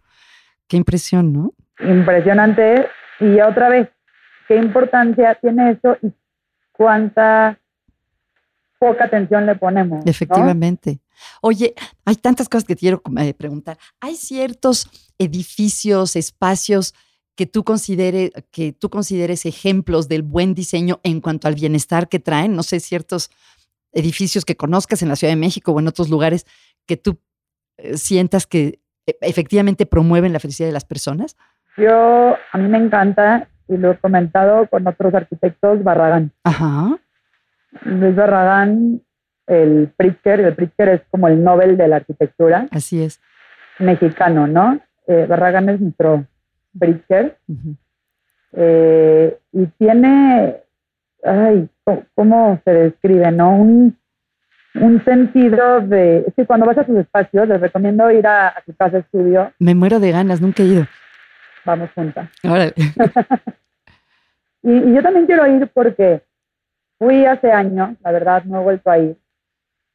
Qué 0.66 0.76
impresión, 0.76 1.32
¿no? 1.32 1.54
Impresionante. 1.78 2.86
Y 3.20 3.40
otra 3.40 3.68
vez, 3.68 3.88
¿qué 4.48 4.56
importancia 4.56 5.36
tiene 5.40 5.70
eso 5.70 5.96
y 6.02 6.12
cuánta 6.72 7.59
poca 8.80 9.04
atención 9.04 9.46
le 9.46 9.54
ponemos? 9.54 10.04
Efectivamente. 10.06 11.00
Oye, 11.42 11.74
hay 12.06 12.16
tantas 12.16 12.48
cosas 12.48 12.64
que 12.64 12.74
quiero 12.74 13.02
eh, 13.18 13.34
preguntar. 13.34 13.78
¿Hay 14.00 14.16
ciertos 14.16 14.88
edificios, 15.18 16.16
espacios 16.16 16.94
que 17.36 17.46
tú, 17.46 17.62
considere, 17.62 18.32
que 18.50 18.72
tú 18.72 18.88
consideres 18.88 19.44
ejemplos 19.44 20.08
del 20.08 20.22
buen 20.22 20.54
diseño 20.54 20.98
en 21.02 21.20
cuanto 21.20 21.46
al 21.46 21.54
bienestar 21.54 22.08
que 22.08 22.18
traen? 22.18 22.56
No 22.56 22.62
sé, 22.62 22.80
ciertos 22.80 23.30
edificios 23.92 24.46
que 24.46 24.56
conozcas 24.56 25.02
en 25.02 25.10
la 25.10 25.16
Ciudad 25.16 25.32
de 25.32 25.40
México 25.40 25.72
o 25.72 25.80
en 25.80 25.88
otros 25.88 26.08
lugares 26.08 26.46
que 26.86 26.96
tú 26.96 27.18
eh, 27.76 27.98
sientas 27.98 28.46
que 28.46 28.80
e, 29.06 29.16
efectivamente 29.20 29.84
promueven 29.84 30.32
la 30.32 30.40
felicidad 30.40 30.68
de 30.68 30.72
las 30.72 30.86
personas. 30.86 31.36
Yo, 31.76 32.34
a 32.52 32.58
mí 32.58 32.66
me 32.66 32.78
encanta, 32.78 33.46
y 33.68 33.76
lo 33.76 33.92
he 33.92 33.98
comentado 33.98 34.66
con 34.68 34.86
otros 34.86 35.12
arquitectos, 35.14 35.84
Barragán. 35.84 36.32
Ajá. 36.44 36.98
Luis 37.82 38.14
Barragán, 38.14 39.00
el 39.46 39.92
Pritzker, 39.96 40.40
el 40.40 40.54
Pritzker 40.54 40.88
es 40.88 41.02
como 41.10 41.28
el 41.28 41.42
Nobel 41.42 41.76
de 41.76 41.88
la 41.88 41.96
arquitectura. 41.96 42.68
Así 42.70 43.02
es. 43.02 43.20
Mexicano, 43.78 44.46
¿no? 44.46 44.80
Eh, 45.06 45.26
Barragán 45.28 45.68
es 45.68 45.80
nuestro 45.80 46.24
Pritzker. 46.78 47.36
Eh, 48.52 49.38
y 49.52 49.66
tiene, 49.78 50.56
ay, 51.24 51.68
¿cómo 52.14 52.60
se 52.64 52.70
describe, 52.72 53.32
no? 53.32 53.56
Un, 53.56 53.96
un 54.74 55.04
sentido 55.04 55.80
de, 55.80 56.24
es 56.28 56.34
que 56.34 56.46
cuando 56.46 56.66
vas 56.66 56.78
a 56.78 56.86
sus 56.86 56.96
espacios, 56.96 57.48
les 57.48 57.60
recomiendo 57.60 58.10
ir 58.10 58.26
a, 58.26 58.54
su 58.66 58.74
casa 58.76 58.98
estudio. 58.98 59.52
Me 59.58 59.74
muero 59.74 59.98
de 60.00 60.12
ganas, 60.12 60.40
nunca 60.40 60.62
he 60.62 60.66
ido. 60.66 60.86
Vamos 61.64 61.90
juntas. 61.94 62.28
y, 64.62 64.72
y 64.72 64.94
yo 64.94 65.02
también 65.02 65.26
quiero 65.26 65.46
ir 65.46 65.68
porque 65.74 66.22
Fui 67.00 67.24
hace 67.24 67.50
años, 67.50 67.96
la 68.04 68.12
verdad, 68.12 68.44
no 68.44 68.60
he 68.60 68.62
vuelto 68.62 68.90
a 68.90 68.98
ir. 68.98 69.16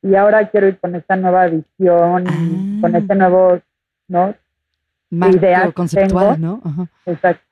Y 0.01 0.15
ahora 0.15 0.49
quiero 0.49 0.67
ir 0.67 0.79
con 0.79 0.95
esta 0.95 1.15
nueva 1.15 1.45
visión, 1.45 2.25
ah. 2.27 2.81
con 2.81 2.95
este 2.95 3.13
nuevo, 3.13 3.61
¿no? 4.07 4.33
Marco 5.11 5.73
conceptual, 5.75 6.41
¿no? 6.41 6.63
Exacto. 7.05 7.45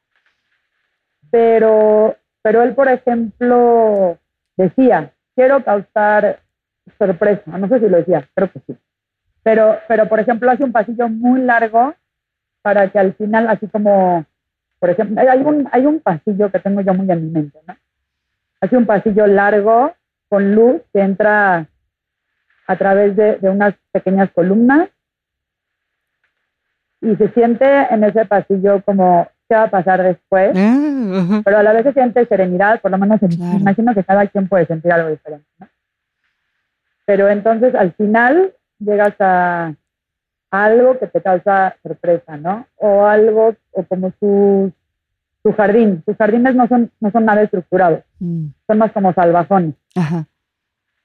Pero, 1.29 2.17
pero 2.41 2.63
él, 2.63 2.73
por 2.73 2.87
ejemplo, 2.87 4.17
decía, 4.57 5.13
quiero 5.35 5.63
causar 5.63 6.39
sorpresa. 6.97 7.55
No 7.55 7.67
sé 7.67 7.79
si 7.79 7.89
lo 7.89 7.97
decía, 7.97 8.27
creo 8.33 8.51
que 8.51 8.59
sí. 8.65 8.75
Pero, 9.43 9.77
pero, 9.87 10.09
por 10.09 10.19
ejemplo, 10.19 10.49
hace 10.49 10.63
un 10.63 10.71
pasillo 10.71 11.09
muy 11.09 11.41
largo 11.41 11.93
para 12.63 12.89
que 12.89 12.97
al 12.97 13.13
final, 13.13 13.47
así 13.49 13.67
como, 13.67 14.25
por 14.79 14.89
ejemplo, 14.89 15.21
hay 15.21 15.41
un, 15.41 15.69
hay 15.71 15.85
un 15.85 15.99
pasillo 15.99 16.51
que 16.51 16.59
tengo 16.59 16.81
yo 16.81 16.95
muy 16.95 17.09
en 17.11 17.23
mi 17.23 17.31
mente, 17.31 17.59
¿no? 17.67 17.75
Hace 18.63 18.77
un 18.77 18.85
pasillo 18.85 19.27
largo 19.27 19.93
con 20.29 20.55
luz 20.55 20.81
que 20.93 21.01
entra 21.01 21.67
a 22.65 22.75
través 22.77 23.13
de, 23.17 23.37
unas 23.41 23.75
pequeñas 23.91 24.31
columnas 24.31 24.89
y 27.01 27.13
se 27.17 27.27
siente 27.31 27.65
en 27.65 28.05
ese 28.05 28.25
pasillo 28.25 28.81
como 28.85 29.27
qué 29.49 29.55
va 29.55 29.63
a 29.63 29.69
pasar 29.69 30.01
después, 30.01 30.55
ah, 30.55 31.41
pero 31.43 31.57
a 31.57 31.63
la 31.63 31.73
vez 31.73 31.83
se 31.83 31.91
siente 31.91 32.25
serenidad, 32.25 32.79
por 32.79 32.91
lo 32.91 32.97
menos 32.97 33.19
imagino 33.21 33.93
que 33.93 34.05
cada 34.05 34.27
quien 34.27 34.47
puede 34.47 34.65
sentir 34.65 34.93
algo 34.93 35.09
diferente. 35.09 35.45
Pero 37.05 37.27
entonces 37.27 37.75
al 37.75 37.91
final 37.95 38.53
llegas 38.79 39.13
a, 39.19 39.73
algo 40.51 40.97
que 40.99 41.07
te 41.07 41.21
causa 41.21 41.75
sorpresa, 41.83 42.37
¿no? 42.37 42.65
O 42.77 43.05
algo, 43.05 43.55
o 43.71 43.83
como 43.83 44.13
sus 44.21 44.71
su 45.43 45.53
jardín. 45.53 46.01
Sus 46.05 46.15
jardines 46.17 46.55
no 46.55 46.67
son, 46.67 46.89
no 46.99 47.11
son 47.11 47.25
nada 47.25 47.41
estructurados, 47.41 48.03
mm. 48.19 48.47
son 48.65 48.77
más 48.77 48.91
como 48.91 49.13
salvajones. 49.13 49.75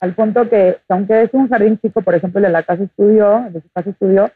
Al 0.00 0.14
punto 0.14 0.48
que, 0.48 0.78
aunque 0.88 1.22
es 1.22 1.34
un 1.34 1.48
jardín 1.48 1.78
chico, 1.80 2.02
por 2.02 2.14
ejemplo, 2.14 2.40
de 2.40 2.48
la 2.48 2.62
casa 2.62 2.84
estudio, 2.84 3.48
de 3.50 3.60
su 3.60 3.68
casa 3.70 3.90
estudio, 3.90 4.30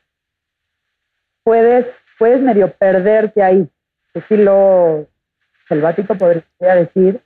puedes, 1.44 1.86
puedes 2.18 2.42
medio 2.42 2.72
perderte 2.72 3.42
ahí. 3.42 3.68
Estilo 4.12 5.06
selvático, 5.68 6.16
podría 6.16 6.74
decir. 6.74 7.22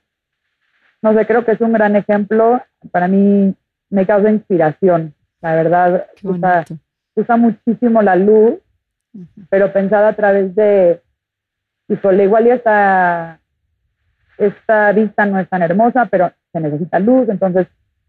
No 1.01 1.13
sé, 1.13 1.25
creo 1.25 1.43
que 1.43 1.51
es 1.51 1.61
un 1.61 1.73
gran 1.73 1.95
ejemplo. 1.95 2.61
Para 2.91 3.07
mí 3.07 3.55
me 3.89 4.05
causa 4.05 4.29
inspiración. 4.29 5.15
La 5.41 5.55
verdad, 5.55 6.07
usa, 6.23 6.63
usa, 7.15 7.37
muchísimo 7.37 8.01
la 8.01 8.15
luz, 8.15 8.55
pero 9.49 9.73
pensada 9.73 10.09
a 10.09 10.15
través 10.15 10.55
de 10.55 11.01
híjole, 11.87 12.23
igual 12.23 12.45
ya 12.45 12.55
esta, 12.55 13.39
esta 14.37 14.91
vista 14.91 15.25
no 15.25 15.39
es 15.39 15.49
tan 15.49 15.61
hermosa, 15.61 16.05
pero 16.05 16.31
se 16.51 16.59
necesita 16.59 16.99
luz, 16.99 17.29
entonces 17.29 17.67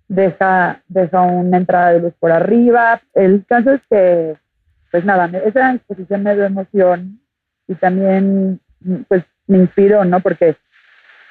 deja, 0.09 0.83
deja 0.89 1.23
una 1.23 1.57
entrada 1.57 1.93
de 1.93 2.01
luz 2.01 2.15
por 2.19 2.33
arriba. 2.33 3.01
El 3.15 3.45
caso 3.47 3.73
es 3.73 3.81
que, 3.89 4.37
pues 4.91 5.05
nada, 5.05 5.31
esa 5.45 5.75
exposición 5.75 6.23
me 6.23 6.35
dio 6.35 6.45
emoción 6.45 7.21
y 7.67 7.75
también 7.75 8.61
pues 9.09 9.25
me 9.47 9.59
inspiró, 9.59 10.05
¿no? 10.05 10.21
Porque 10.21 10.57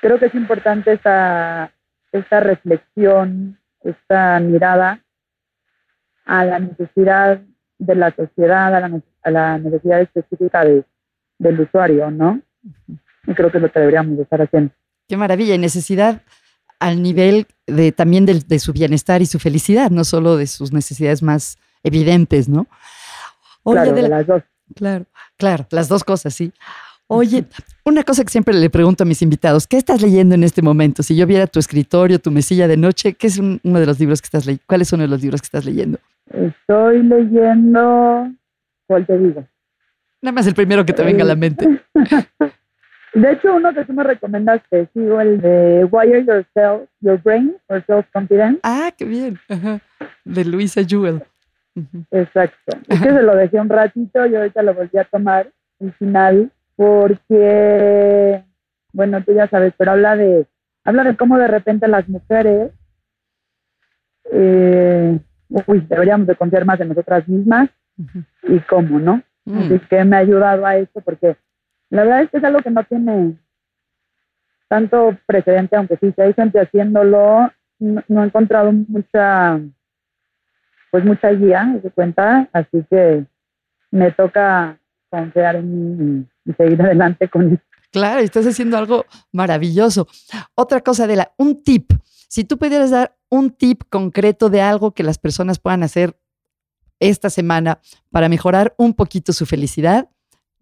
creo 0.01 0.19
que 0.19 0.27
es 0.27 0.35
importante 0.35 0.93
esta, 0.93 1.71
esta 2.11 2.39
reflexión, 2.39 3.57
esta 3.81 4.39
mirada 4.39 4.99
a 6.25 6.45
la 6.45 6.59
necesidad 6.59 7.39
de 7.79 7.95
la 7.95 8.11
sociedad, 8.11 8.75
a 8.75 8.79
la, 8.79 9.01
a 9.23 9.31
la 9.31 9.57
necesidad 9.57 10.01
específica 10.01 10.63
de, 10.63 10.83
del 11.39 11.59
usuario, 11.59 12.11
¿no? 12.11 12.41
Y 13.25 13.33
creo 13.33 13.51
que 13.51 13.57
es 13.57 13.61
lo 13.61 13.71
que 13.71 13.79
deberíamos 13.79 14.19
estar 14.19 14.41
haciendo. 14.41 14.71
Qué 15.07 15.17
maravilla, 15.17 15.55
y 15.55 15.57
necesidad 15.57 16.21
al 16.79 17.01
nivel 17.01 17.47
de 17.65 17.91
también 17.91 18.25
de, 18.25 18.59
su 18.59 18.73
bienestar 18.73 19.21
y 19.21 19.25
su 19.25 19.39
felicidad, 19.39 19.89
no 19.89 20.03
solo 20.03 20.37
de 20.37 20.47
sus 20.47 20.71
necesidades 20.71 21.23
más 21.23 21.57
evidentes, 21.83 22.47
¿no? 22.49 22.67
claro, 23.63 23.93
de, 23.93 24.07
las 24.07 24.27
dos. 24.27 24.43
Claro, 24.75 25.05
claro, 25.37 25.65
las 25.71 25.87
dos 25.87 26.03
cosas, 26.03 26.33
sí. 26.33 26.51
Oye, 27.09 27.45
una 27.85 28.03
cosa 28.03 28.23
que 28.23 28.29
siempre 28.29 28.53
le 28.53 28.69
pregunto 28.69 29.03
a 29.03 29.05
mis 29.05 29.21
invitados, 29.21 29.65
¿qué 29.65 29.77
estás 29.77 30.01
leyendo 30.01 30.35
en 30.35 30.43
este 30.43 30.61
momento? 30.61 31.03
Si 31.03 31.15
yo 31.15 31.25
viera 31.25 31.47
tu 31.47 31.57
escritorio, 31.57 32.19
tu 32.19 32.31
mesilla 32.31 32.67
de 32.67 32.75
noche, 32.75 33.13
¿qué 33.13 33.27
es 33.27 33.39
uno 33.39 33.79
de 33.79 33.85
los 33.85 33.97
libros 33.97 34.21
que 34.21 34.25
estás 34.25 34.45
leyendo? 34.45 34.63
¿Cuáles 34.67 34.89
son 34.89 35.09
los 35.09 35.21
libros 35.21 35.41
que 35.41 35.45
estás 35.45 35.63
leyendo? 35.63 35.99
Estoy 36.29 37.03
leyendo, 37.03 38.29
¿cuál 38.87 39.05
te 39.05 39.17
digo? 39.17 39.47
Nada 40.27 40.35
más 40.35 40.47
el 40.47 40.55
primero 40.55 40.85
que 40.85 40.91
te 40.91 41.05
venga 41.05 41.23
a 41.23 41.27
la 41.27 41.37
mente. 41.37 41.65
De 43.13 43.31
hecho, 43.31 43.55
uno 43.55 43.73
que 43.73 43.85
tú 43.85 43.93
me 43.93 44.03
recomendaste, 44.03 44.89
sigo 44.93 45.21
el 45.21 45.39
de 45.39 45.85
Wire 45.89 46.25
Yourself, 46.25 46.89
Your 46.99 47.17
Brain 47.23 47.55
for 47.65 47.81
Self-Confidence. 47.85 48.59
Ah, 48.61 48.91
qué 48.97 49.05
bien. 49.05 49.39
De 50.25 50.43
Luisa 50.43 50.83
Jewell. 50.83 51.23
Exacto. 52.11 52.77
Es 52.89 52.99
que 52.99 53.07
se 53.07 53.23
lo 53.23 53.37
dejé 53.37 53.57
un 53.57 53.69
ratito 53.69 54.25
y 54.25 54.35
ahorita 54.35 54.63
lo 54.63 54.73
volví 54.73 54.97
a 54.97 55.05
tomar 55.05 55.49
al 55.79 55.93
final 55.93 56.51
porque, 56.75 58.43
bueno, 58.91 59.23
tú 59.23 59.33
ya 59.33 59.47
sabes, 59.47 59.73
pero 59.77 59.91
habla 59.91 60.17
de, 60.17 60.45
habla 60.83 61.05
de 61.05 61.15
cómo 61.15 61.37
de 61.37 61.47
repente 61.47 61.87
las 61.87 62.09
mujeres, 62.09 62.73
eh, 64.33 65.17
uy, 65.67 65.85
deberíamos 65.87 66.27
de 66.27 66.35
confiar 66.35 66.65
más 66.65 66.81
en 66.81 66.89
nosotras 66.89 67.25
mismas 67.29 67.69
y 68.43 68.59
cómo, 68.67 68.99
¿no? 68.99 69.23
Así 69.47 69.73
mm. 69.75 69.87
que 69.89 70.03
me 70.03 70.15
ha 70.17 70.19
ayudado 70.19 70.65
a 70.65 70.75
eso 70.75 70.99
porque 71.01 71.37
la 71.89 72.03
verdad 72.03 72.23
es 72.23 72.31
que 72.31 72.37
es 72.37 72.43
algo 72.43 72.59
que 72.59 72.69
no 72.69 72.83
tiene 72.83 73.37
tanto 74.67 75.17
precedente, 75.25 75.75
aunque 75.75 75.97
sí, 75.97 76.11
si 76.13 76.21
hay 76.21 76.33
gente 76.33 76.59
haciéndolo, 76.59 77.51
no, 77.79 78.23
he 78.23 78.25
encontrado 78.25 78.71
mucha, 78.71 79.59
pues 80.91 81.05
mucha 81.05 81.29
guía, 81.31 81.79
de 81.81 81.89
cuenta, 81.91 82.49
así 82.51 82.85
que 82.89 83.25
me 83.91 84.11
toca 84.11 84.77
confiar 85.09 85.55
en 85.55 85.71
mí 85.71 86.27
y, 86.45 86.53
seguir 86.53 86.81
adelante 86.81 87.29
con 87.29 87.53
eso. 87.53 87.63
Claro, 87.91 88.19
estás 88.19 88.45
haciendo 88.45 88.77
algo 88.77 89.05
maravilloso. 89.31 90.07
Otra 90.55 90.81
cosa, 90.81 91.05
Adela, 91.05 91.31
un 91.37 91.63
tip. 91.63 91.93
Si 92.27 92.43
tú 92.43 92.57
pudieras 92.57 92.91
dar 92.91 93.15
un 93.29 93.51
tip 93.51 93.83
concreto 93.89 94.49
de 94.49 94.61
algo 94.61 94.91
que 94.91 95.03
las 95.03 95.17
personas 95.17 95.59
puedan 95.59 95.83
hacer 95.83 96.17
esta 96.99 97.29
semana 97.29 97.79
para 98.11 98.29
mejorar 98.29 98.73
un 98.77 98.93
poquito 98.93 99.33
su 99.33 99.45
felicidad, 99.45 100.09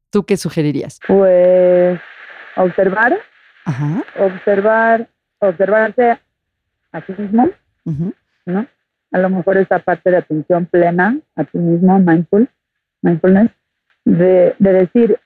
¿tú 0.10 0.26
qué 0.26 0.38
sugerirías? 0.38 1.00
Pues 1.08 2.00
observar, 2.56 3.18
observar, 4.18 5.08
observarse 5.40 6.20
a 6.92 7.06
sí 7.06 7.14
mismo, 7.18 7.50
¿no? 8.46 8.68
A 9.12 9.18
lo 9.18 9.30
mejor 9.30 9.58
esa 9.58 9.80
parte 9.80 10.12
de 10.12 10.18
atención 10.18 10.66
plena 10.66 11.18
a 11.36 11.44
ti 11.44 11.58
mismo, 11.58 12.00
mindful, 12.00 12.50
mindfulness, 13.02 13.52
de, 14.04 14.56
de 14.60 14.74
decir 14.74 15.20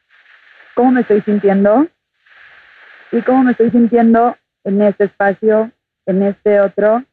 cómo 0.76 0.92
me 0.92 1.02
estoy 1.02 1.22
sintiendo 1.22 1.88
y 3.12 3.22
cómo 3.24 3.44
me 3.44 3.52
estoy 3.52 3.72
sintiendo 3.72 4.38
en 4.64 4.82
este 4.82 5.06
espacio, 5.06 5.72
en 6.06 6.24
este 6.24 6.60
otro, 6.62 7.04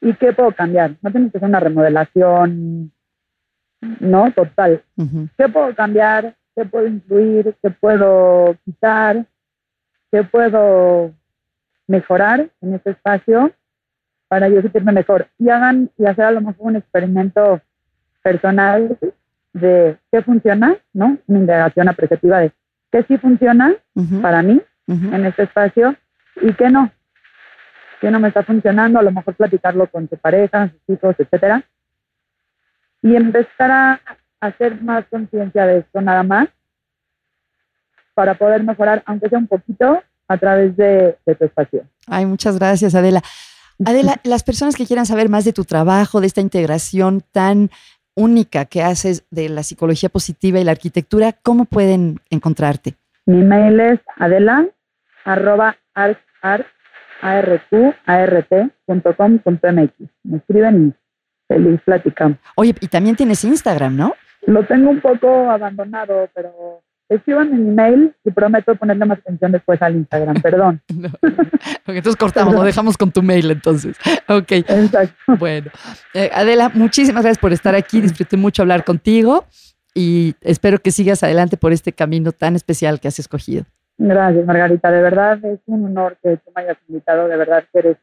y 0.00 0.14
qué 0.14 0.32
puedo 0.32 0.52
cambiar. 0.52 0.96
No 1.02 1.10
tiene 1.10 1.30
que 1.30 1.38
ser 1.38 1.48
una 1.48 1.60
remodelación, 1.60 2.92
no, 3.80 4.32
total. 4.32 4.82
¿Qué 5.36 5.48
puedo 5.48 5.74
cambiar? 5.74 6.34
¿Qué 6.54 6.64
puedo 6.64 6.86
incluir? 6.86 7.54
¿Qué 7.62 7.70
puedo 7.70 8.56
quitar? 8.64 9.26
¿Qué 10.10 10.22
puedo 10.24 11.12
mejorar 11.86 12.48
en 12.60 12.74
este 12.74 12.90
espacio 12.90 13.52
para 14.28 14.48
yo 14.48 14.62
sentirme 14.62 14.92
mejor? 14.92 15.28
Y 15.38 15.50
hagan 15.50 15.90
y 15.98 16.06
hacer 16.06 16.24
a 16.24 16.30
lo 16.30 16.40
mejor 16.40 16.66
un 16.66 16.76
experimento 16.76 17.60
personal 18.22 18.96
de 19.52 19.98
qué 20.10 20.22
funciona, 20.22 20.76
¿no? 20.92 21.18
Una 21.26 21.38
integración 21.38 21.88
apreciativa 21.88 22.40
de 22.40 22.52
qué 22.90 23.02
sí 23.04 23.18
funciona 23.18 23.74
para 24.22 24.42
mí 24.42 24.60
en 24.86 25.26
este 25.26 25.44
espacio 25.44 25.94
y 26.40 26.52
qué 26.54 26.70
no. 26.70 26.90
qué 28.00 28.10
no 28.10 28.20
me 28.20 28.28
está 28.28 28.42
funcionando, 28.42 28.98
a 28.98 29.02
lo 29.02 29.10
mejor 29.12 29.34
platicarlo 29.34 29.86
con 29.88 30.08
tu 30.08 30.16
pareja, 30.16 30.68
sus 30.68 30.96
hijos, 30.96 31.14
etcétera. 31.18 31.62
Y 33.06 33.14
empezar 33.14 33.70
a 33.70 34.00
hacer 34.40 34.82
más 34.82 35.04
conciencia 35.06 35.64
de 35.66 35.78
esto 35.78 36.00
nada 36.00 36.22
más 36.22 36.48
para 38.14 38.34
poder 38.34 38.64
mejorar, 38.64 39.02
aunque 39.06 39.28
sea 39.28 39.38
un 39.38 39.46
poquito, 39.46 40.02
a 40.28 40.38
través 40.38 40.76
de, 40.76 41.16
tu 41.24 41.44
espacio. 41.44 41.84
Ay, 42.08 42.26
muchas 42.26 42.58
gracias, 42.58 42.94
Adela. 42.94 43.22
Adela, 43.84 44.16
las 44.24 44.42
personas 44.42 44.74
que 44.74 44.86
quieran 44.86 45.06
saber 45.06 45.28
más 45.28 45.44
de 45.44 45.52
tu 45.52 45.64
trabajo, 45.64 46.20
de 46.20 46.26
esta 46.26 46.40
integración 46.40 47.22
tan 47.32 47.70
única 48.16 48.64
que 48.64 48.82
haces 48.82 49.24
de 49.30 49.48
la 49.50 49.62
psicología 49.62 50.08
positiva 50.08 50.58
y 50.58 50.64
la 50.64 50.72
arquitectura, 50.72 51.32
¿cómo 51.32 51.66
pueden 51.66 52.18
encontrarte? 52.30 52.94
Mi 53.26 53.44
mail 53.44 53.78
es 53.78 54.00
adela 54.16 54.66
arroba 55.24 55.76
Me 60.24 60.38
escriben 60.38 60.86
y 60.88 61.05
feliz 61.48 61.80
platicamos. 61.84 62.38
Oye, 62.56 62.74
y 62.80 62.88
también 62.88 63.16
tienes 63.16 63.44
Instagram, 63.44 63.96
¿no? 63.96 64.14
Lo 64.46 64.64
tengo 64.64 64.90
un 64.90 65.00
poco 65.00 65.50
abandonado, 65.50 66.28
pero 66.34 66.82
escriban 67.08 67.52
en 67.52 67.68
mi 67.68 67.74
mail 67.74 68.14
y 68.24 68.30
prometo 68.30 68.74
ponerle 68.74 69.04
más 69.04 69.18
atención 69.18 69.52
después 69.52 69.80
al 69.82 69.96
Instagram, 69.96 70.40
perdón. 70.40 70.80
entonces 71.86 72.16
cortamos, 72.16 72.54
lo 72.54 72.62
dejamos 72.62 72.96
con 72.96 73.10
tu 73.10 73.22
mail 73.22 73.50
entonces. 73.50 73.96
Ok. 74.28 74.52
Exacto. 74.52 75.14
Bueno, 75.38 75.70
eh, 76.14 76.30
Adela, 76.32 76.70
muchísimas 76.74 77.22
gracias 77.22 77.38
por 77.38 77.52
estar 77.52 77.74
aquí, 77.74 78.00
disfruté 78.00 78.36
mucho 78.36 78.62
hablar 78.62 78.84
contigo 78.84 79.44
y 79.94 80.34
espero 80.40 80.78
que 80.78 80.90
sigas 80.90 81.22
adelante 81.22 81.56
por 81.56 81.72
este 81.72 81.92
camino 81.92 82.32
tan 82.32 82.56
especial 82.56 83.00
que 83.00 83.08
has 83.08 83.18
escogido. 83.18 83.64
Gracias, 83.98 84.44
Margarita. 84.44 84.90
De 84.90 85.00
verdad 85.00 85.42
es 85.44 85.60
un 85.66 85.86
honor 85.86 86.18
que 86.22 86.36
tú 86.36 86.52
me 86.54 86.62
hayas 86.62 86.76
invitado. 86.88 87.28
De 87.28 87.36
verdad 87.36 87.64
que 87.72 87.78
eres 87.78 87.96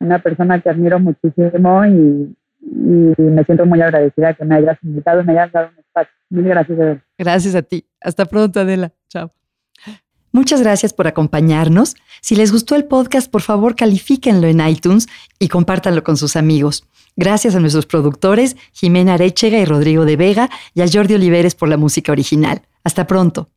una 0.00 0.18
persona 0.20 0.60
que 0.60 0.70
admiro 0.70 0.98
muchísimo 0.98 1.84
y, 1.84 2.34
y 2.66 3.22
me 3.22 3.44
siento 3.44 3.66
muy 3.66 3.80
agradecida 3.80 4.34
que 4.34 4.44
me 4.44 4.56
hayas 4.56 4.78
invitado 4.82 5.20
y 5.20 5.24
me 5.24 5.32
hayas 5.32 5.52
dado 5.52 5.70
un 5.72 5.78
espacio. 5.78 6.12
Mil 6.30 6.44
gracias, 6.44 6.78
de 6.78 7.00
Gracias 7.18 7.54
a 7.54 7.62
ti. 7.62 7.86
Hasta 8.00 8.24
pronto, 8.24 8.60
Adela. 8.60 8.92
Chao. 9.08 9.32
Muchas 10.32 10.62
gracias 10.62 10.92
por 10.92 11.06
acompañarnos. 11.06 11.94
Si 12.20 12.34
les 12.34 12.50
gustó 12.50 12.74
el 12.74 12.86
podcast, 12.86 13.30
por 13.30 13.42
favor 13.42 13.76
califíquenlo 13.76 14.48
en 14.48 14.66
iTunes 14.66 15.06
y 15.38 15.46
compártanlo 15.46 16.02
con 16.02 16.16
sus 16.16 16.34
amigos. 16.34 16.88
Gracias 17.14 17.54
a 17.54 17.60
nuestros 17.60 17.86
productores, 17.86 18.56
Jimena 18.72 19.14
Arechega 19.14 19.58
y 19.58 19.64
Rodrigo 19.64 20.04
de 20.04 20.16
Vega, 20.16 20.50
y 20.74 20.82
a 20.82 20.86
Jordi 20.92 21.14
Oliveres 21.14 21.54
por 21.54 21.68
la 21.68 21.76
música 21.76 22.10
original. 22.10 22.62
Hasta 22.82 23.06
pronto. 23.06 23.48